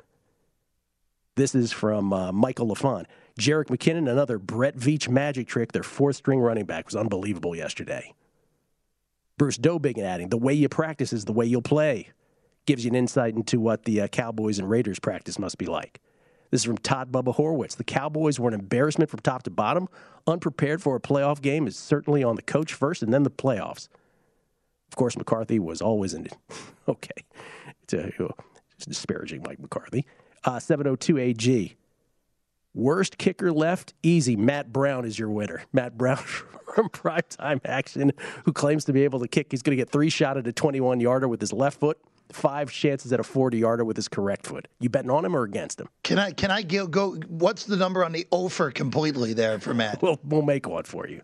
[1.35, 3.05] This is from uh, Michael LaFon.
[3.39, 5.73] Jerick McKinnon, another Brett Veach magic trick.
[5.73, 8.15] Their fourth string running back was unbelievable yesterday.
[9.37, 12.09] Bruce Dobig adding, the way you practice is the way you'll play.
[12.67, 16.01] Gives you an insight into what the uh, Cowboys and Raiders practice must be like.
[16.51, 17.77] This is from Todd Bubba Horwitz.
[17.77, 19.89] The Cowboys were an embarrassment from top to bottom.
[20.27, 23.89] Unprepared for a playoff game is certainly on the coach first and then the playoffs.
[24.89, 26.37] Of course, McCarthy was always in it.
[26.89, 27.25] okay.
[27.83, 28.13] It's, a,
[28.77, 30.07] it's disparaging Mike McCarthy.
[30.45, 31.77] Uh, 702 AG.
[32.75, 34.35] Worst kicker left, easy.
[34.35, 35.63] Matt Brown is your winner.
[35.73, 38.13] Matt Brown from primetime action,
[38.45, 39.49] who claims to be able to kick.
[39.53, 41.99] He's going to get three shot at a 21 yarder with his left foot,
[42.33, 44.67] five chances at a 40 yarder with his correct foot.
[44.81, 45.89] You betting on him or against him?
[46.03, 49.73] Can I can I go, go what's the number on the offer completely there for
[49.73, 50.03] Matt?
[50.03, 51.23] we'll we'll make one for you.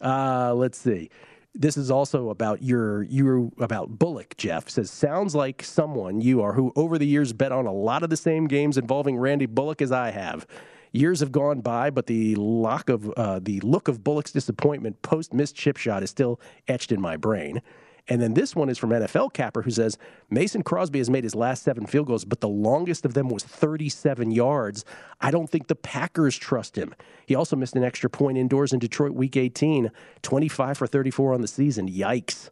[0.00, 1.10] Uh, let's see.
[1.54, 4.36] This is also about your you about Bullock.
[4.36, 8.02] Jeff says sounds like someone you are who over the years bet on a lot
[8.02, 10.44] of the same games involving Randy Bullock as I have.
[10.92, 15.32] Years have gone by, but the look of uh, the look of Bullock's disappointment post
[15.32, 17.62] missed chip shot is still etched in my brain.
[18.08, 19.96] And then this one is from NFL Capper, who says
[20.28, 23.44] Mason Crosby has made his last seven field goals, but the longest of them was
[23.44, 24.84] 37 yards.
[25.20, 26.94] I don't think the Packers trust him.
[27.26, 29.90] He also missed an extra point indoors in Detroit Week 18,
[30.22, 31.88] 25 for 34 on the season.
[31.88, 32.50] Yikes.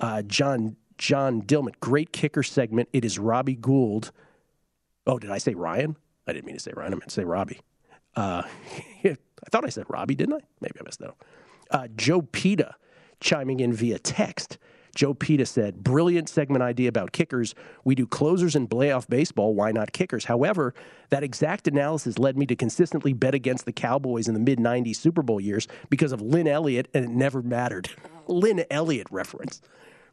[0.00, 2.88] Uh, John John Dillman, great kicker segment.
[2.92, 4.10] It is Robbie Gould.
[5.06, 5.96] Oh, did I say Ryan?
[6.28, 6.92] I didn't mean to say Ryan.
[6.92, 7.60] I meant to say Robbie.
[8.14, 8.42] Uh,
[9.04, 9.16] I
[9.50, 10.40] thought I said Robbie, didn't I?
[10.60, 11.14] Maybe I missed that.
[11.70, 12.74] Uh, Joe Pita
[13.20, 14.58] chiming in via text.
[14.94, 17.54] Joe Pita said, brilliant segment idea about kickers.
[17.84, 19.54] We do closers in playoff baseball.
[19.54, 20.24] Why not kickers?
[20.24, 20.74] However,
[21.10, 24.96] that exact analysis led me to consistently bet against the Cowboys in the mid 90s
[24.96, 27.90] Super Bowl years because of Lin Elliott, and it never mattered.
[28.26, 29.62] Lin Elliott reference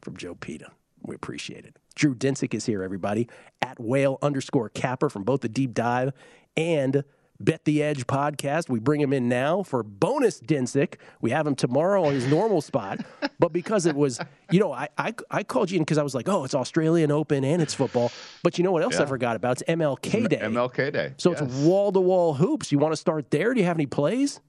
[0.00, 0.70] from Joe Pita.
[1.06, 1.78] We appreciate it.
[1.94, 3.28] Drew Dinsick is here, everybody,
[3.62, 6.12] at whale underscore capper from both the deep dive
[6.56, 7.04] and
[7.38, 8.68] Bet the Edge podcast.
[8.68, 10.94] We bring him in now for bonus Densick.
[11.20, 13.00] We have him tomorrow on his normal spot.
[13.38, 14.18] But because it was,
[14.50, 17.10] you know, I, I, I called you in because I was like, oh, it's Australian
[17.10, 18.10] Open and it's football.
[18.42, 19.02] But you know what else Yeah.
[19.02, 19.60] I forgot about?
[19.60, 20.38] It's MLK Day.
[20.38, 21.12] MLK Day.
[21.18, 21.42] So yes.
[21.42, 22.72] it's wall to wall hoops.
[22.72, 23.52] You want to start there?
[23.52, 24.40] Do you have any plays?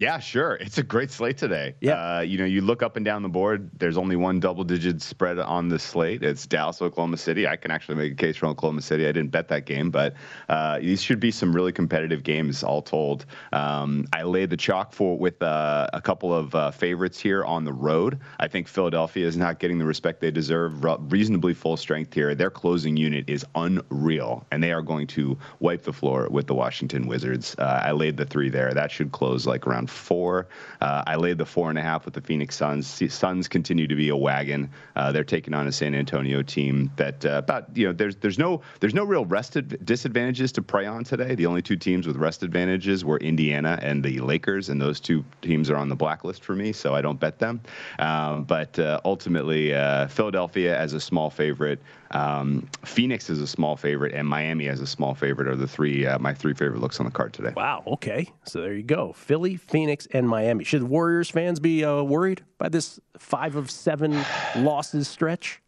[0.00, 0.54] Yeah, sure.
[0.54, 1.74] It's a great slate today.
[1.82, 1.92] Yeah.
[1.92, 3.70] Uh, you know, you look up and down the board.
[3.78, 6.22] There's only one double-digit spread on the slate.
[6.22, 7.46] It's Dallas, Oklahoma City.
[7.46, 9.06] I can actually make a case for Oklahoma City.
[9.06, 10.14] I didn't bet that game, but
[10.48, 13.26] uh, these should be some really competitive games, all told.
[13.52, 17.64] Um, I laid the chalk for with uh, a couple of uh, favorites here on
[17.66, 18.20] the road.
[18.38, 20.82] I think Philadelphia is not getting the respect they deserve.
[20.82, 22.34] Re- reasonably full strength here.
[22.34, 26.54] Their closing unit is unreal, and they are going to wipe the floor with the
[26.54, 27.54] Washington Wizards.
[27.58, 28.72] Uh, I laid the three there.
[28.72, 30.48] That should close like around four.
[30.80, 32.86] Uh, I laid the four and a half with the Phoenix Suns.
[32.86, 34.70] See- Suns continue to be a wagon.
[34.96, 38.38] Uh, they're taking on a San Antonio team that uh, about you know there's there's
[38.38, 41.34] no there's no real rest disadvantages to prey on today.
[41.34, 45.24] The only two teams with rest advantages were Indiana and the Lakers, and those two
[45.42, 47.60] teams are on the blacklist for me, so I don't bet them.
[47.98, 51.80] Um, but uh, ultimately, uh, Philadelphia as a small favorite,
[52.12, 56.06] um, Phoenix is a small favorite, and Miami as a small favorite are the three
[56.06, 57.52] uh, my three favorite looks on the card today.
[57.54, 57.82] Wow.
[57.86, 58.28] Okay.
[58.44, 59.12] So there you go.
[59.12, 60.64] Philly, Phoenix, and Miami.
[60.64, 64.24] Should Warriors fans be uh, worried by this five of seven
[64.56, 65.60] losses stretch?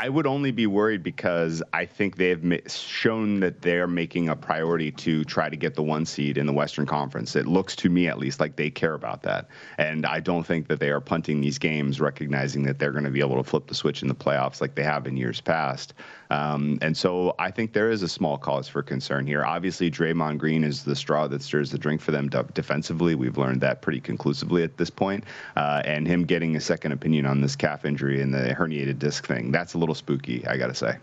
[0.00, 4.92] I would only be worried because I think they've shown that they're making a priority
[4.92, 7.34] to try to get the one seed in the Western Conference.
[7.34, 9.48] It looks to me, at least, like they care about that.
[9.76, 13.10] And I don't think that they are punting these games, recognizing that they're going to
[13.10, 15.94] be able to flip the switch in the playoffs like they have in years past.
[16.30, 19.44] Um, and so I think there is a small cause for concern here.
[19.44, 23.14] Obviously, Draymond Green is the straw that stirs the drink for them defensively.
[23.14, 25.24] We've learned that pretty conclusively at this point.
[25.56, 29.26] Uh, and him getting a second opinion on this calf injury and the herniated disc
[29.26, 30.96] thing, that's a little spooky, I got to say.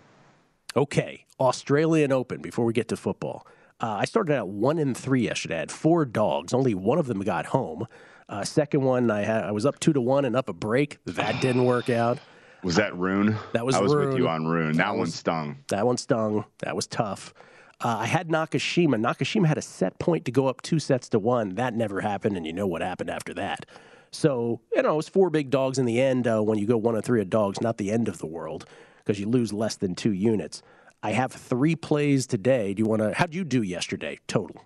[0.76, 1.26] Okay.
[1.40, 3.46] Australian Open before we get to football.
[3.82, 5.30] Uh, I started out one and three.
[5.30, 6.54] I had four dogs.
[6.54, 7.88] Only one of them got home.
[8.28, 10.98] Uh, second one, I had I was up two to one and up a break.
[11.06, 12.20] That didn't work out.
[12.66, 13.36] Was that Rune?
[13.54, 14.72] That was I was with you on Rune.
[14.74, 15.58] That, That one was- stung.
[15.68, 16.46] That one stung.
[16.60, 17.34] That was tough.
[17.80, 18.96] Uh, I had Nakashima.
[18.96, 21.56] Nakashima had a set point to go up two sets to one.
[21.56, 23.66] That never happened, and you know what happened after that.
[24.12, 26.26] So, you know, it was four big dogs in the end.
[26.26, 28.66] Uh, when you go one and three of dogs, not the end of the world
[28.98, 30.64] because you lose less than two units.
[31.04, 32.74] I have three plays today.
[32.74, 33.14] Do you want to?
[33.14, 34.66] How'd you do yesterday total?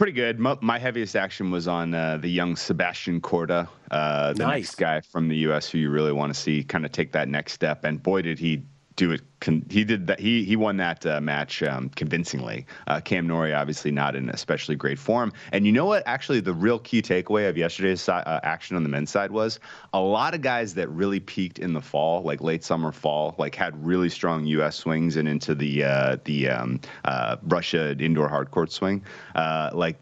[0.00, 0.38] Pretty good.
[0.40, 4.68] My, my heaviest action was on uh, the young Sebastian Korda, uh, the Nice.
[4.68, 5.68] next guy from the U.S.
[5.68, 7.84] who you really want to see kind of take that next step.
[7.84, 8.62] And boy, did he
[9.00, 9.22] do it!
[9.40, 10.20] Con- he did that.
[10.20, 12.66] He he won that uh, match um, convincingly.
[12.86, 15.32] Uh, Cam Norrie obviously not in especially great form.
[15.52, 16.02] And you know what?
[16.04, 19.58] Actually, the real key takeaway of yesterday's uh, action on the men's side was
[19.94, 23.54] a lot of guys that really peaked in the fall, like late summer, fall, like
[23.54, 24.76] had really strong U.S.
[24.76, 29.02] swings and into the uh, the um, uh, Russia indoor hard court swing,
[29.34, 29.96] uh, like.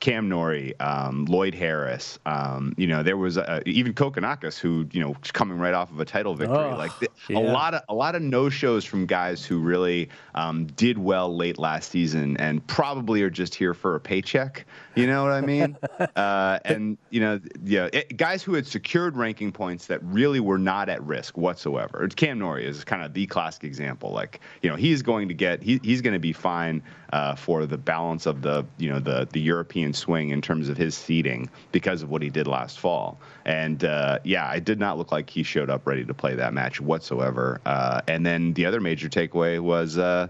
[0.00, 5.00] Cam Norrie, um, Lloyd Harris, um, you know, there was uh, even Kokkinakis, who you
[5.00, 6.56] know, coming right off of a title victory.
[6.56, 7.38] Oh, like th- yeah.
[7.38, 11.34] a lot of a lot of no shows from guys who really um, did well
[11.34, 14.66] late last season and probably are just here for a paycheck.
[14.94, 15.76] You know what I mean?
[16.16, 20.58] uh, and you know, yeah, it, guys who had secured ranking points that really were
[20.58, 22.08] not at risk whatsoever.
[22.16, 24.10] Cam Norrie is kind of the classic example.
[24.10, 27.66] Like you know, he's going to get he, he's going to be fine uh, for
[27.66, 31.50] the balance of the you know the the European swing in terms of his seeding
[31.72, 33.20] because of what he did last fall.
[33.44, 36.54] And uh, yeah, it did not look like he showed up ready to play that
[36.54, 37.60] match whatsoever.
[37.66, 40.28] Uh, and then the other major takeaway was, uh,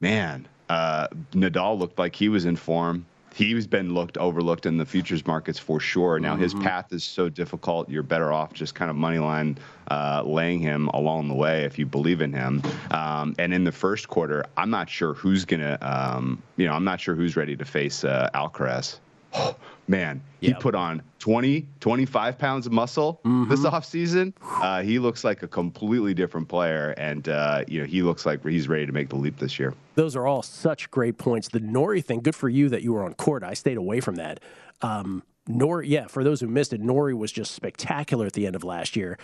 [0.00, 3.06] man, uh, Nadal looked like he was in form.
[3.36, 6.18] He's been looked overlooked in the futures markets for sure.
[6.18, 7.90] Now his path is so difficult.
[7.90, 9.58] You're better off just kind of money line
[9.90, 12.62] uh, laying him along the way if you believe in him.
[12.90, 16.84] Um, and in the first quarter, I'm not sure who's gonna, um, you know, I'm
[16.84, 19.00] not sure who's ready to face uh, Alcaraz.
[19.88, 24.32] man, he put on 20, 25 pounds of muscle this offseason.
[24.42, 28.44] Uh, he looks like a completely different player, and uh, you know he looks like
[28.44, 29.74] he's ready to make the leap this year.
[29.94, 31.48] Those are all such great points.
[31.48, 33.42] The Norrie thing, good for you that you were on court.
[33.42, 34.40] I stayed away from that.
[34.82, 38.56] Um, Norrie, yeah, for those who missed it, Norrie was just spectacular at the end
[38.56, 39.18] of last year.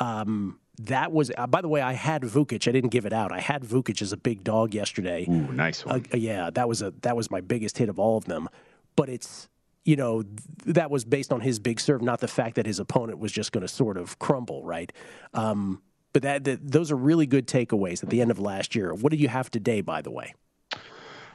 [0.00, 2.68] Um, that was, uh, by the way, I had Vukic.
[2.68, 3.32] I didn't give it out.
[3.32, 5.26] I had Vukic as a big dog yesterday.
[5.28, 6.04] Ooh, nice one.
[6.12, 8.48] Uh, yeah, that was a that was my biggest hit of all of them.
[8.94, 9.48] But it's
[9.88, 10.34] you know th-
[10.66, 13.52] that was based on his big serve, not the fact that his opponent was just
[13.52, 14.92] going to sort of crumble, right?
[15.32, 15.80] Um,
[16.12, 18.92] but that, that those are really good takeaways at the end of last year.
[18.92, 20.34] What did you have today, by the way?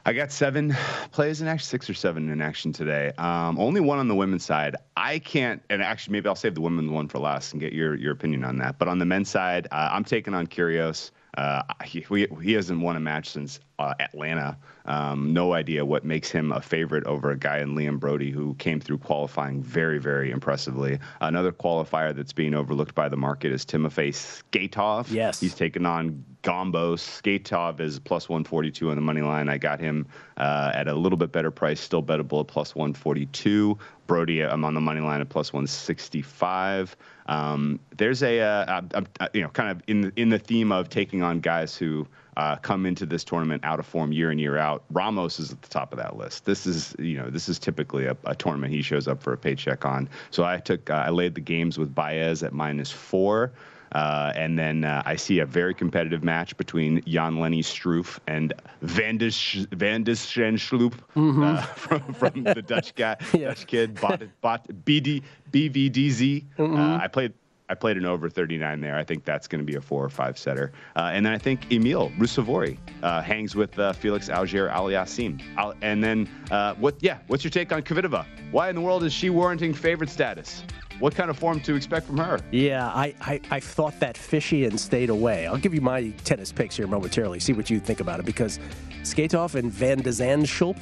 [0.06, 0.76] I got seven
[1.12, 3.12] plays in action, six or seven in action today.
[3.18, 4.76] Um, only one on the women's side.
[4.96, 7.96] I can't, and actually, maybe I'll save the women's one for last and get your
[7.96, 8.78] your opinion on that.
[8.78, 11.10] But on the men's side, uh, I'm taking on Kyrgios.
[11.36, 14.58] Uh, he, we, he hasn't won a match since uh, Atlanta.
[14.86, 18.54] Um, no idea what makes him a favorite over a guy in Liam Broady who
[18.56, 21.00] came through qualifying very, very impressively.
[21.22, 25.12] Another qualifier that's being overlooked by the market is Timofey Skatov.
[25.12, 25.40] Yes.
[25.40, 27.00] He's taken on Gombos.
[27.00, 29.50] Skatov is plus 142 on the money line.
[29.50, 30.06] I got him
[30.38, 33.78] uh, at a little bit better price, still bettable at plus 142.
[34.08, 36.96] Broady, I'm on the money line at plus 165.
[37.28, 40.90] Um, there's a, uh, uh, you know, kind of in the, in the theme of
[40.90, 44.58] taking on guys who uh, come into this tournament out of form year in year
[44.58, 44.84] out.
[44.90, 46.46] Ramos is at the top of that list.
[46.46, 49.38] This is you know this is typically a, a tournament he shows up for a
[49.38, 50.10] paycheck on.
[50.32, 53.52] So I took uh, I laid the games with Baez at minus four.
[53.94, 58.54] Uh, and then uh, I see a very competitive match between Jan Lennard Struff and
[58.82, 61.44] Van de, Sch- Van de Sloop Mm-hmm.
[61.44, 65.22] uh, from, from the Dutch guy, Dutch kid, bought, bought BD,
[65.52, 66.44] BVDZ.
[66.58, 66.76] Mm-hmm.
[66.76, 67.34] Uh, I played
[67.70, 68.98] I played an over 39 there.
[68.98, 70.74] I think that's going to be a four or five setter.
[70.98, 75.42] Uh, and then I think Emil Ruusuvuori uh, hangs with uh, Felix Auger Aliassime.
[75.58, 76.96] Al- and then uh, what?
[77.00, 78.26] Yeah, what's your take on Kvitova?
[78.52, 80.62] Why in the world is she warranting favorite status?
[81.00, 82.40] What kind of form to expect from her?
[82.52, 85.48] Yeah, I, I, I thought that fishy and stayed away.
[85.48, 88.60] I'll give you my tennis picks here momentarily, see what you think about it, because
[89.04, 90.78] Skatov and Van de Zandschulp,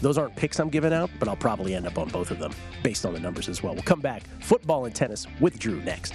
[0.00, 2.52] those aren't picks I'm giving out, but I'll probably end up on both of them
[2.82, 3.74] based on the numbers as well.
[3.74, 4.22] We'll come back.
[4.40, 6.14] Football and tennis with Drew next.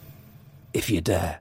[0.81, 1.39] if you dare.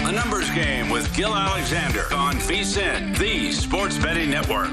[0.00, 4.70] A numbers game with Gill Alexander on VSIN, the sports betting network.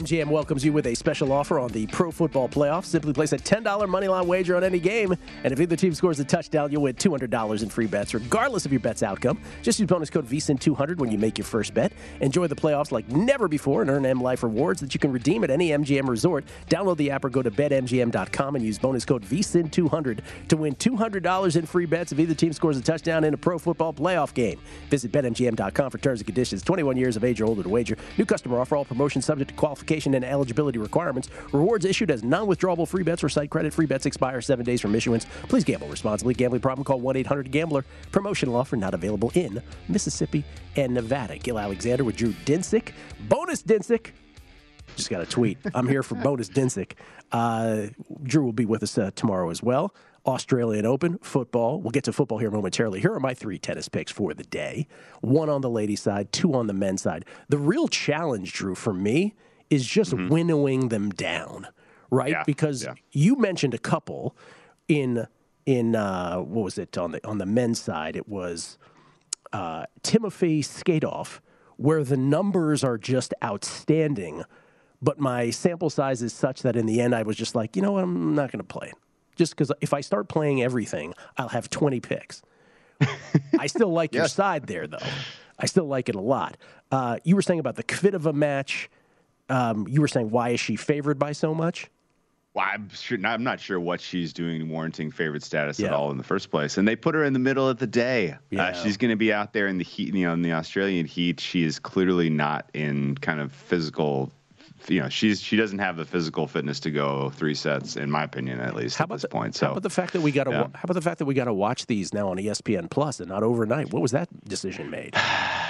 [0.00, 2.86] BetMGM welcomes you with a special offer on the Pro Football Playoffs.
[2.86, 6.24] Simply place a $10 moneyline wager on any game, and if either team scores a
[6.24, 9.38] touchdown, you'll win $200 in free bets, regardless of your bet's outcome.
[9.60, 11.92] Just use bonus code VSIN200 when you make your first bet.
[12.22, 15.44] Enjoy the playoffs like never before and earn M Life rewards that you can redeem
[15.44, 16.46] at any MGM resort.
[16.70, 21.56] Download the app or go to betmgm.com and use bonus code VSIN200 to win $200
[21.56, 24.58] in free bets if either team scores a touchdown in a Pro Football Playoff game.
[24.88, 26.62] Visit betmgm.com for terms and conditions.
[26.62, 27.98] 21 years of age or older to wager.
[28.16, 28.76] New customer offer.
[28.76, 31.28] All promotions subject to qualification and eligibility requirements.
[31.52, 33.72] Rewards issued as non-withdrawable free bets or site credit.
[33.72, 35.26] Free bets expire seven days from issuance.
[35.48, 36.34] Please gamble responsibly.
[36.34, 36.84] Gambling problem?
[36.84, 37.84] Call 1-800-GAMBLER.
[38.12, 40.44] Promotional offer not available in Mississippi
[40.76, 41.38] and Nevada.
[41.38, 42.92] Gill Alexander with Drew Dinsick.
[43.28, 44.12] Bonus Dinsick.
[44.96, 45.58] Just got a tweet.
[45.74, 46.92] I'm here for bonus Dinsick.
[47.32, 47.86] Uh,
[48.22, 49.94] Drew will be with us uh, tomorrow as well.
[50.26, 51.80] Australian Open, football.
[51.80, 53.00] We'll get to football here momentarily.
[53.00, 54.86] Here are my three tennis picks for the day
[55.20, 57.24] one on the ladies' side, two on the men's side.
[57.48, 59.34] The real challenge, Drew, for me
[59.70, 61.68] is just winnowing them down,
[62.10, 62.30] right?
[62.32, 62.94] Yeah, Because yeah.
[63.12, 64.36] you mentioned a couple
[64.88, 65.26] in
[65.66, 68.16] in uh, what was it on the on the men's side?
[68.16, 68.78] It was
[69.52, 71.40] uh, Timofey Skatov,
[71.76, 74.42] where the numbers are just outstanding,
[75.00, 77.82] but my sample size is such that in the end I was just like, you
[77.82, 78.94] know what, I'm not going to play it.
[79.36, 82.42] Just because if I start playing everything, I'll have 20 picks.
[83.58, 84.98] I still like your side there, though.
[85.58, 86.56] I still like it a lot.
[86.90, 88.90] Uh, you were saying about the Kvitova match.
[89.50, 91.90] Um, you were saying why is she favored by so much?
[92.52, 93.18] Well, I'm sure.
[93.24, 96.78] I'm not sure what she's doing warranting favorite status at all in the first place.
[96.78, 98.36] And they put her in the middle of the day.
[98.50, 98.64] Yeah.
[98.64, 101.06] Uh, she's going to be out there in the heat, you know, in the Australian
[101.06, 101.38] heat.
[101.38, 104.32] She is clearly not in kind of physical.
[104.88, 108.24] You know, she's she doesn't have the physical fitness to go three sets, in my
[108.24, 109.54] opinion, at least How at about this the, point.
[109.54, 110.66] So how about the fact that we got to yeah.
[110.74, 113.28] how about the fact that we got to watch these now on ESPN Plus and
[113.28, 113.92] not overnight?
[113.92, 115.14] What was that decision made?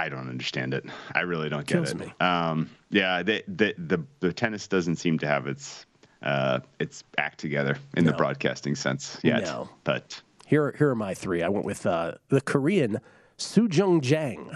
[0.00, 0.84] I don't understand it.
[1.14, 1.98] I really don't get Kills it.
[1.98, 2.12] me.
[2.20, 5.84] Um, yeah, the, the the the tennis doesn't seem to have its
[6.22, 9.42] uh, its act together in the broadcasting sense yet.
[9.44, 9.68] No.
[9.84, 11.42] But Here, here are my three.
[11.42, 13.00] I went with uh, the Korean
[13.36, 14.52] Su Jeong Jang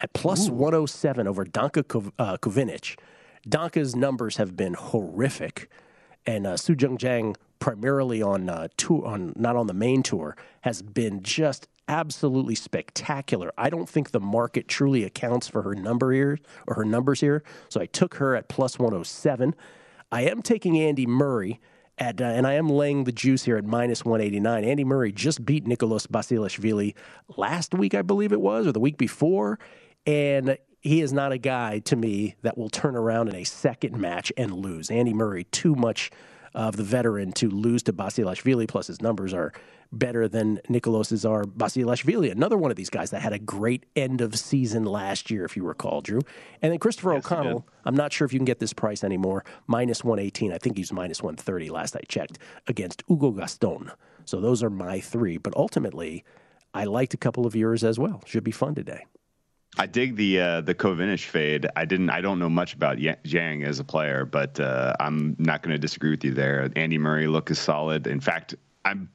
[0.00, 2.98] at plus 107 over Danka Kov- uh, Kovinic.
[3.48, 5.70] Danka's numbers have been horrific,
[6.26, 10.36] and uh, Su Jeong Jang, primarily on uh, tour, on not on the main tour,
[10.62, 13.52] has been just absolutely spectacular.
[13.56, 17.42] I don't think the market truly accounts for her number here or her numbers here,
[17.68, 19.54] so I took her at plus 107.
[20.12, 21.60] I am taking Andy Murray
[21.98, 24.64] at, uh, and I am laying the juice here at minus 189.
[24.64, 26.94] Andy Murray just beat Nicolas Basilashvili
[27.36, 29.58] last week, I believe it was, or the week before,
[30.06, 33.96] and he is not a guy to me that will turn around in a second
[33.96, 34.90] match and lose.
[34.90, 36.10] Andy Murray, too much
[36.56, 39.52] of the veteran to lose to Basilashvili, plus his numbers are
[39.92, 44.20] better than Nicolas are Basilashvili, another one of these guys that had a great end
[44.20, 46.20] of season last year, if you recall, Drew.
[46.62, 49.44] And then Christopher yes, O'Connell, I'm not sure if you can get this price anymore,
[49.66, 50.52] minus 118.
[50.52, 53.92] I think he's minus 130 last I checked against Hugo Gaston.
[54.24, 55.36] So those are my three.
[55.36, 56.24] But ultimately,
[56.74, 58.22] I liked a couple of yours as well.
[58.26, 59.04] Should be fun today.
[59.78, 61.66] I dig the uh, the Kovinic fade.
[61.76, 62.10] I didn't.
[62.10, 65.78] I don't know much about Yang as a player, but uh, I'm not going to
[65.78, 66.70] disagree with you there.
[66.76, 68.06] Andy Murray look is solid.
[68.06, 68.54] In fact,
[68.84, 69.08] I'm.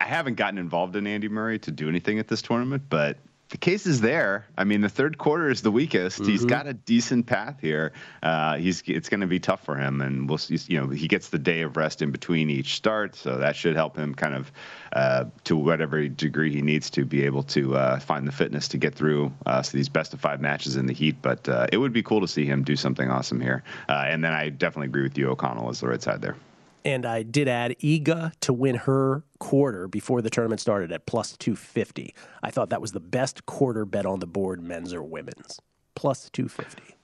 [0.00, 3.18] I haven't gotten involved in Andy Murray to do anything at this tournament, but
[3.50, 4.46] the case is there.
[4.58, 6.20] I mean, the third quarter is the weakest.
[6.20, 6.30] Mm-hmm.
[6.30, 7.92] He's got a decent path here.
[8.22, 10.58] Uh, he's it's going to be tough for him, and we'll see.
[10.66, 13.74] You know, he gets the day of rest in between each start, so that should
[13.74, 14.52] help him kind of
[14.92, 18.78] uh, to whatever degree he needs to be able to uh, find the fitness to
[18.78, 21.16] get through uh, these best of five matches in the heat.
[21.22, 23.62] But uh, it would be cool to see him do something awesome here.
[23.88, 26.36] Uh, and then I definitely agree with you, O'Connell is the right side there
[26.84, 31.36] and I did add Iga to win her quarter before the tournament started at plus
[31.36, 32.14] 250.
[32.42, 35.60] I thought that was the best quarter bet on the board, men's or women's.
[35.94, 36.97] Plus 250.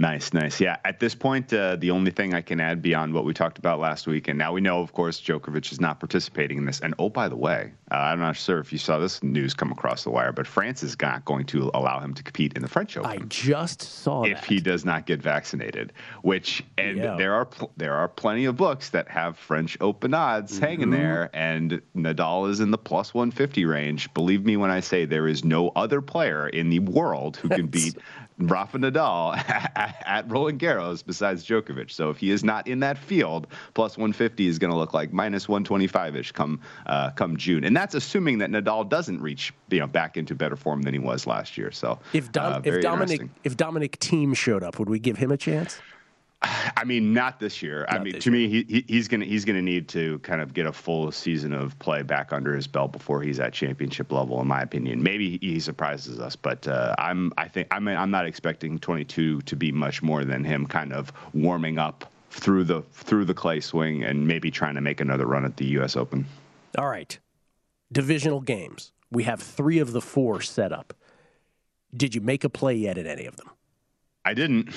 [0.00, 0.58] Nice, nice.
[0.62, 3.58] Yeah, at this point, uh, the only thing I can add beyond what we talked
[3.58, 6.80] about last week, and now we know, of course, Djokovic is not participating in this.
[6.80, 9.70] And oh, by the way, uh, I'm not sure if you saw this news come
[9.70, 12.68] across the wire, but France is not going to allow him to compete in the
[12.68, 13.10] French Open.
[13.10, 14.44] I just saw if that.
[14.46, 15.92] he does not get vaccinated.
[16.22, 17.16] Which and yeah.
[17.16, 20.64] there are pl- there are plenty of books that have French Open odds mm-hmm.
[20.64, 24.14] hanging there, and Nadal is in the plus 150 range.
[24.14, 27.66] Believe me when I say there is no other player in the world who can
[27.66, 27.98] beat
[28.40, 31.90] Rafa Nadal at, at Roland Garros besides Djokovic.
[31.90, 35.12] So if he is not in that field, plus 150 is going to look like
[35.12, 39.80] minus 125 ish come uh, come June, and that's assuming that Nadal doesn't reach you
[39.80, 41.70] know back into better form than he was last year.
[41.70, 45.30] So if Dom, uh, if Dominic if Dominic Thiem showed up, would we give him
[45.30, 45.80] a chance?
[46.42, 47.86] I mean, not this year.
[47.90, 48.48] Not I mean, to year.
[48.48, 51.78] me, he, he's gonna he's gonna need to kind of get a full season of
[51.78, 55.02] play back under his belt before he's at championship level, in my opinion.
[55.02, 59.56] Maybe he surprises us, but uh, I'm I think I'm I'm not expecting 22 to
[59.56, 64.02] be much more than him kind of warming up through the through the clay swing
[64.02, 65.94] and maybe trying to make another run at the U.S.
[65.94, 66.24] Open.
[66.78, 67.18] All right,
[67.92, 68.92] divisional games.
[69.10, 70.94] We have three of the four set up.
[71.94, 73.50] Did you make a play yet in any of them?
[74.24, 74.68] I didn't.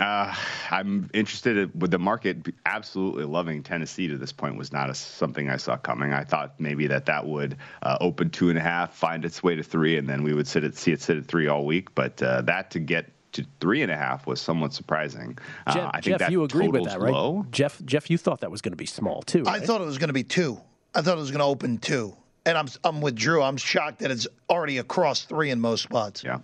[0.00, 0.32] Uh,
[0.70, 2.46] I'm interested with the market.
[2.64, 6.12] Absolutely loving Tennessee to this point was not a, something I saw coming.
[6.12, 9.56] I thought maybe that that would uh, open two and a half, find its way
[9.56, 11.92] to three, and then we would sit at see it sit at three all week.
[11.96, 15.36] But uh, that to get to three and a half was somewhat surprising.
[15.66, 17.12] Uh, Jeff, I think Jeff you agreed with that, right?
[17.12, 17.44] Low.
[17.50, 19.42] Jeff, Jeff, you thought that was going to be small too.
[19.42, 19.60] Right?
[19.62, 20.60] I thought it was going to be two.
[20.94, 23.42] I thought it was going to open two, and I'm I'm with Drew.
[23.42, 26.22] I'm shocked that it's already across three in most spots.
[26.22, 26.38] Yeah.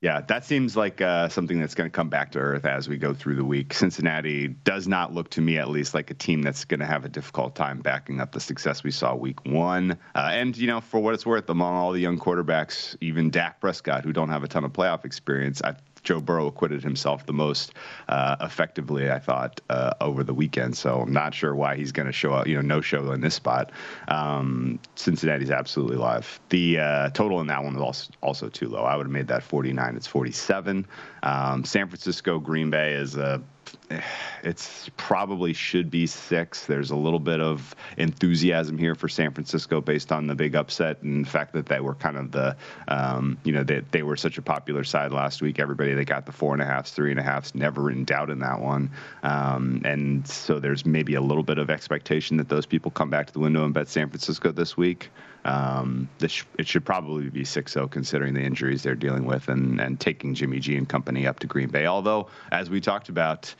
[0.00, 2.98] Yeah, that seems like uh, something that's going to come back to earth as we
[2.98, 3.74] go through the week.
[3.74, 7.04] Cincinnati does not look to me, at least, like a team that's going to have
[7.04, 9.98] a difficult time backing up the success we saw week one.
[10.14, 13.60] Uh, and, you know, for what it's worth, among all the young quarterbacks, even Dak
[13.60, 15.74] Prescott, who don't have a ton of playoff experience, I
[16.08, 17.74] Joe Burrow acquitted himself the most
[18.08, 20.74] uh, effectively, I thought, uh, over the weekend.
[20.74, 23.20] So I'm not sure why he's going to show up, you know, no show in
[23.20, 23.70] this spot.
[24.08, 26.40] Um, Cincinnati's absolutely live.
[26.48, 28.84] The uh, total in that one was also, also too low.
[28.84, 29.96] I would have made that 49.
[29.96, 30.86] It's 47.
[31.24, 33.42] Um, San Francisco, Green Bay is a
[34.42, 36.66] it's probably should be six.
[36.66, 41.02] There's a little bit of enthusiasm here for San Francisco based on the big upset
[41.02, 42.56] and the fact that they were kind of the,
[42.88, 45.58] um, you know, they, they were such a popular side last week.
[45.58, 48.30] Everybody that got the four and a halfs, three and a halfs, never in doubt
[48.30, 48.90] in that one.
[49.22, 53.26] Um, and so there's maybe a little bit of expectation that those people come back
[53.26, 55.10] to the window and bet San Francisco this week.
[55.44, 59.98] Um, this, it should probably be 6-0 considering the injuries they're dealing with and, and
[59.98, 61.86] taking Jimmy G and company up to Green Bay.
[61.86, 63.54] Although, as we talked about,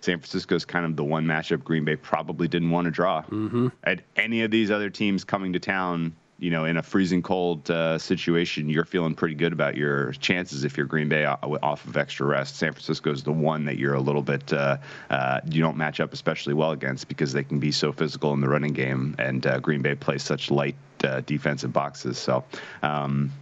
[0.00, 3.22] San Francisco is kind of the one matchup Green Bay probably didn't want to draw.
[3.22, 3.68] Mm-hmm.
[3.84, 7.70] At any of these other teams coming to town, you know, in a freezing cold
[7.70, 11.96] uh, situation, you're feeling pretty good about your chances if you're Green Bay off of
[11.98, 12.56] extra rest.
[12.56, 14.78] San Francisco is the one that you're a little bit uh,
[15.10, 18.40] uh, you don't match up especially well against because they can be so physical in
[18.40, 22.18] the running game, and uh, Green Bay plays such light uh, defensive boxes.
[22.18, 22.44] So.
[22.82, 23.32] Um,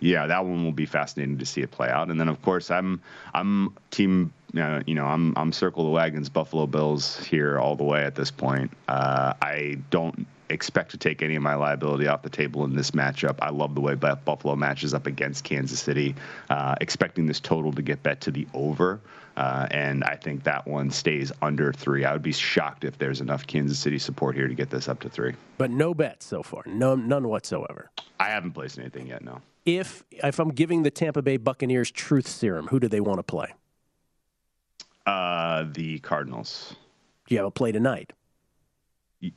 [0.00, 2.10] yeah, that one will be fascinating to see it play out.
[2.10, 3.00] And then, of course, I'm
[3.32, 4.34] I'm team.
[4.54, 8.14] Uh, you know, I'm I'm circle the wagons, Buffalo Bills here all the way at
[8.14, 8.70] this point.
[8.86, 12.92] Uh, I don't expect to take any of my liability off the table in this
[12.92, 13.36] matchup.
[13.40, 16.14] I love the way Buffalo matches up against Kansas City.
[16.50, 19.00] Uh, expecting this total to get bet to the over.
[19.36, 22.04] Uh, and I think that one stays under three.
[22.04, 25.00] I would be shocked if there's enough Kansas City support here to get this up
[25.00, 25.34] to three.
[25.58, 27.90] But no bets so far, no none whatsoever.
[28.20, 29.24] I haven't placed anything yet.
[29.24, 29.40] No.
[29.66, 33.22] If if I'm giving the Tampa Bay Buccaneers truth serum, who do they want to
[33.24, 33.54] play?
[35.04, 36.76] Uh, the Cardinals.
[37.26, 38.12] Do you have a play tonight?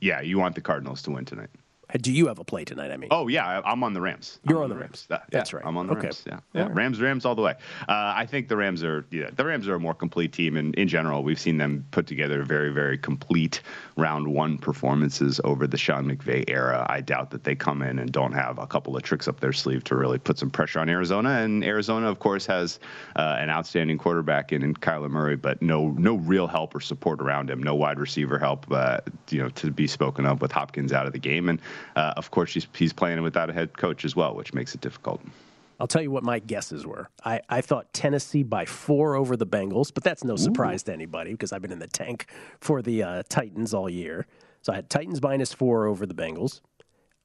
[0.00, 1.50] Yeah, you want the Cardinals to win tonight.
[1.96, 2.90] Do you have a play tonight?
[2.90, 4.38] I mean, oh yeah, I'm on the Rams.
[4.46, 5.06] You're on the Rams.
[5.08, 5.22] Rams.
[5.30, 5.66] That's yeah, right.
[5.66, 6.08] I'm on the okay.
[6.08, 6.24] Rams.
[6.26, 6.62] Yeah, yeah.
[6.64, 6.74] Right.
[6.74, 7.54] Rams, Rams all the way.
[7.88, 10.74] Uh, I think the Rams are, yeah, the Rams are a more complete team, and
[10.74, 13.62] in general, we've seen them put together very, very complete
[13.96, 16.86] round one performances over the Sean McVay era.
[16.90, 19.52] I doubt that they come in and don't have a couple of tricks up their
[19.54, 21.30] sleeve to really put some pressure on Arizona.
[21.30, 22.80] And Arizona, of course, has
[23.16, 27.20] uh, an outstanding quarterback in, in Kyler Murray, but no, no real help or support
[27.20, 27.62] around him.
[27.62, 28.98] No wide receiver help, uh,
[29.30, 31.60] you know, to be spoken of with Hopkins out of the game, and
[31.96, 34.80] uh, of course, he's he's playing without a head coach as well, which makes it
[34.80, 35.20] difficult.
[35.80, 37.08] I'll tell you what my guesses were.
[37.24, 40.86] I, I thought Tennessee by four over the Bengals, but that's no surprise Ooh.
[40.86, 42.26] to anybody because I've been in the tank
[42.60, 44.26] for the uh, Titans all year.
[44.62, 46.60] So I had Titans minus four over the Bengals.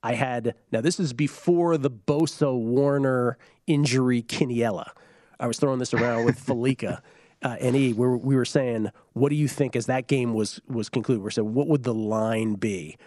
[0.04, 4.92] I had, now this is before the Bosa Warner injury Kiniella.
[5.40, 7.02] I was throwing this around with Falika.
[7.42, 10.34] Uh, and E, we were, we were saying, what do you think as that game
[10.34, 11.24] was was concluded?
[11.24, 12.98] We said, what would the line be?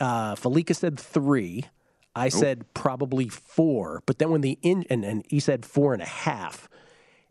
[0.00, 1.64] Uh, Falika said three.
[2.14, 6.00] I said probably four, but then when the in and, and he said four and
[6.02, 6.68] a half.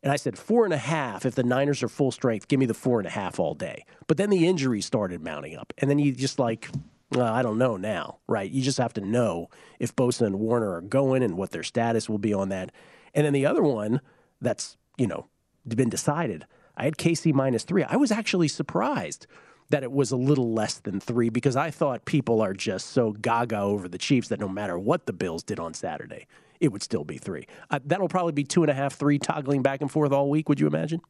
[0.04, 1.26] And I said four and a half.
[1.26, 3.84] If the Niners are full strength, give me the four and a half all day.
[4.06, 6.70] But then the injuries started mounting up, and then you just like,
[7.12, 8.50] well, I don't know now, right?
[8.50, 9.50] You just have to know
[9.80, 12.72] if Bosa and Warner are going and what their status will be on that.
[13.16, 14.02] And then the other one
[14.40, 15.26] that's you know
[15.68, 16.46] been decided.
[16.78, 17.84] I had KC minus three.
[17.84, 19.26] I was actually surprised
[19.70, 23.12] that it was a little less than three because I thought people are just so
[23.12, 26.28] gaga over the Chiefs that no matter what the Bills did on Saturday,
[26.60, 27.48] it would still be three.
[27.70, 30.50] Uh, that'll probably be two and a half, three, toggling back and forth all week.
[30.50, 31.02] Would you imagine?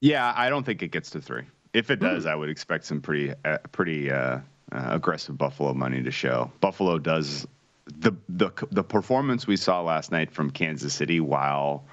[0.00, 1.44] Yeah, I don't think it gets to three.
[1.72, 2.30] If it does, mm.
[2.30, 4.40] I would expect some pretty, uh, pretty uh, uh,
[4.72, 6.50] aggressive Buffalo money to show.
[6.60, 7.46] Buffalo does
[7.86, 11.84] the the the performance we saw last night from Kansas City, while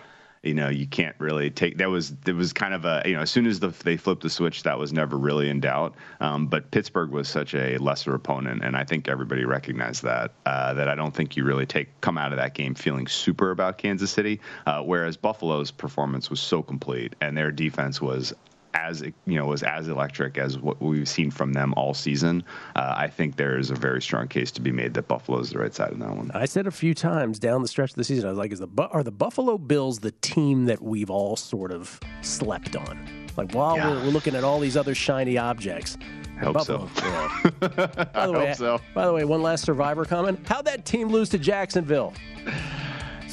[0.44, 3.22] you know you can't really take that was it was kind of a you know
[3.22, 5.96] as soon as the, they flipped the switch that was never really in doubt.
[6.20, 10.74] Um, but pittsburgh was such a lesser opponent and i think everybody recognized that uh,
[10.74, 13.78] that i don't think you really take come out of that game feeling super about
[13.78, 18.34] kansas city uh, whereas buffalo's performance was so complete and their defense was
[18.74, 22.44] as you know was as electric as what we've seen from them all season.
[22.76, 25.52] Uh, I think there is a very strong case to be made that Buffalo is
[25.52, 26.32] the right side in that one.
[26.34, 28.60] I said a few times down the stretch of the season, I was like, "Is
[28.60, 33.54] the are the Buffalo Bills the team that we've all sort of slept on?" Like
[33.54, 33.90] while yeah.
[33.90, 35.98] we're, we're, looking at all these other shiny objects.
[36.38, 37.06] I hope Buffalo, so.
[37.06, 37.52] Yeah.
[38.14, 38.80] by the way, hope so.
[38.94, 42.14] By the way, one last Survivor comment: How'd that team lose to Jacksonville?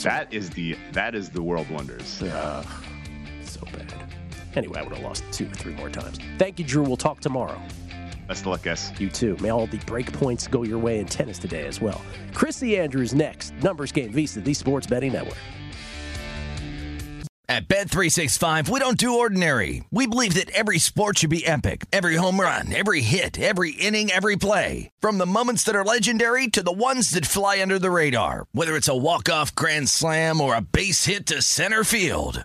[0.03, 2.23] That is the that is the world wonders.
[2.23, 2.65] Uh.
[4.57, 6.19] Anyway, I would have lost two or three more times.
[6.39, 6.83] Thank you, Drew.
[6.83, 7.61] We'll talk tomorrow.
[8.27, 8.93] Best of luck, guys.
[9.01, 9.37] You too.
[9.41, 12.01] May all the break points go your way in tennis today as well.
[12.33, 13.53] Chrissy Andrews next.
[13.63, 15.39] Numbers Game VSIN, the Sports Betting Network.
[17.49, 19.83] At Bet365, we don't do ordinary.
[19.91, 21.87] We believe that every sport should be epic.
[21.93, 24.91] Every home run, every hit, every inning, every play.
[25.01, 28.47] From the moments that are legendary to the ones that fly under the radar.
[28.53, 32.45] Whether it's a walk-off grand slam or a base hit to center field.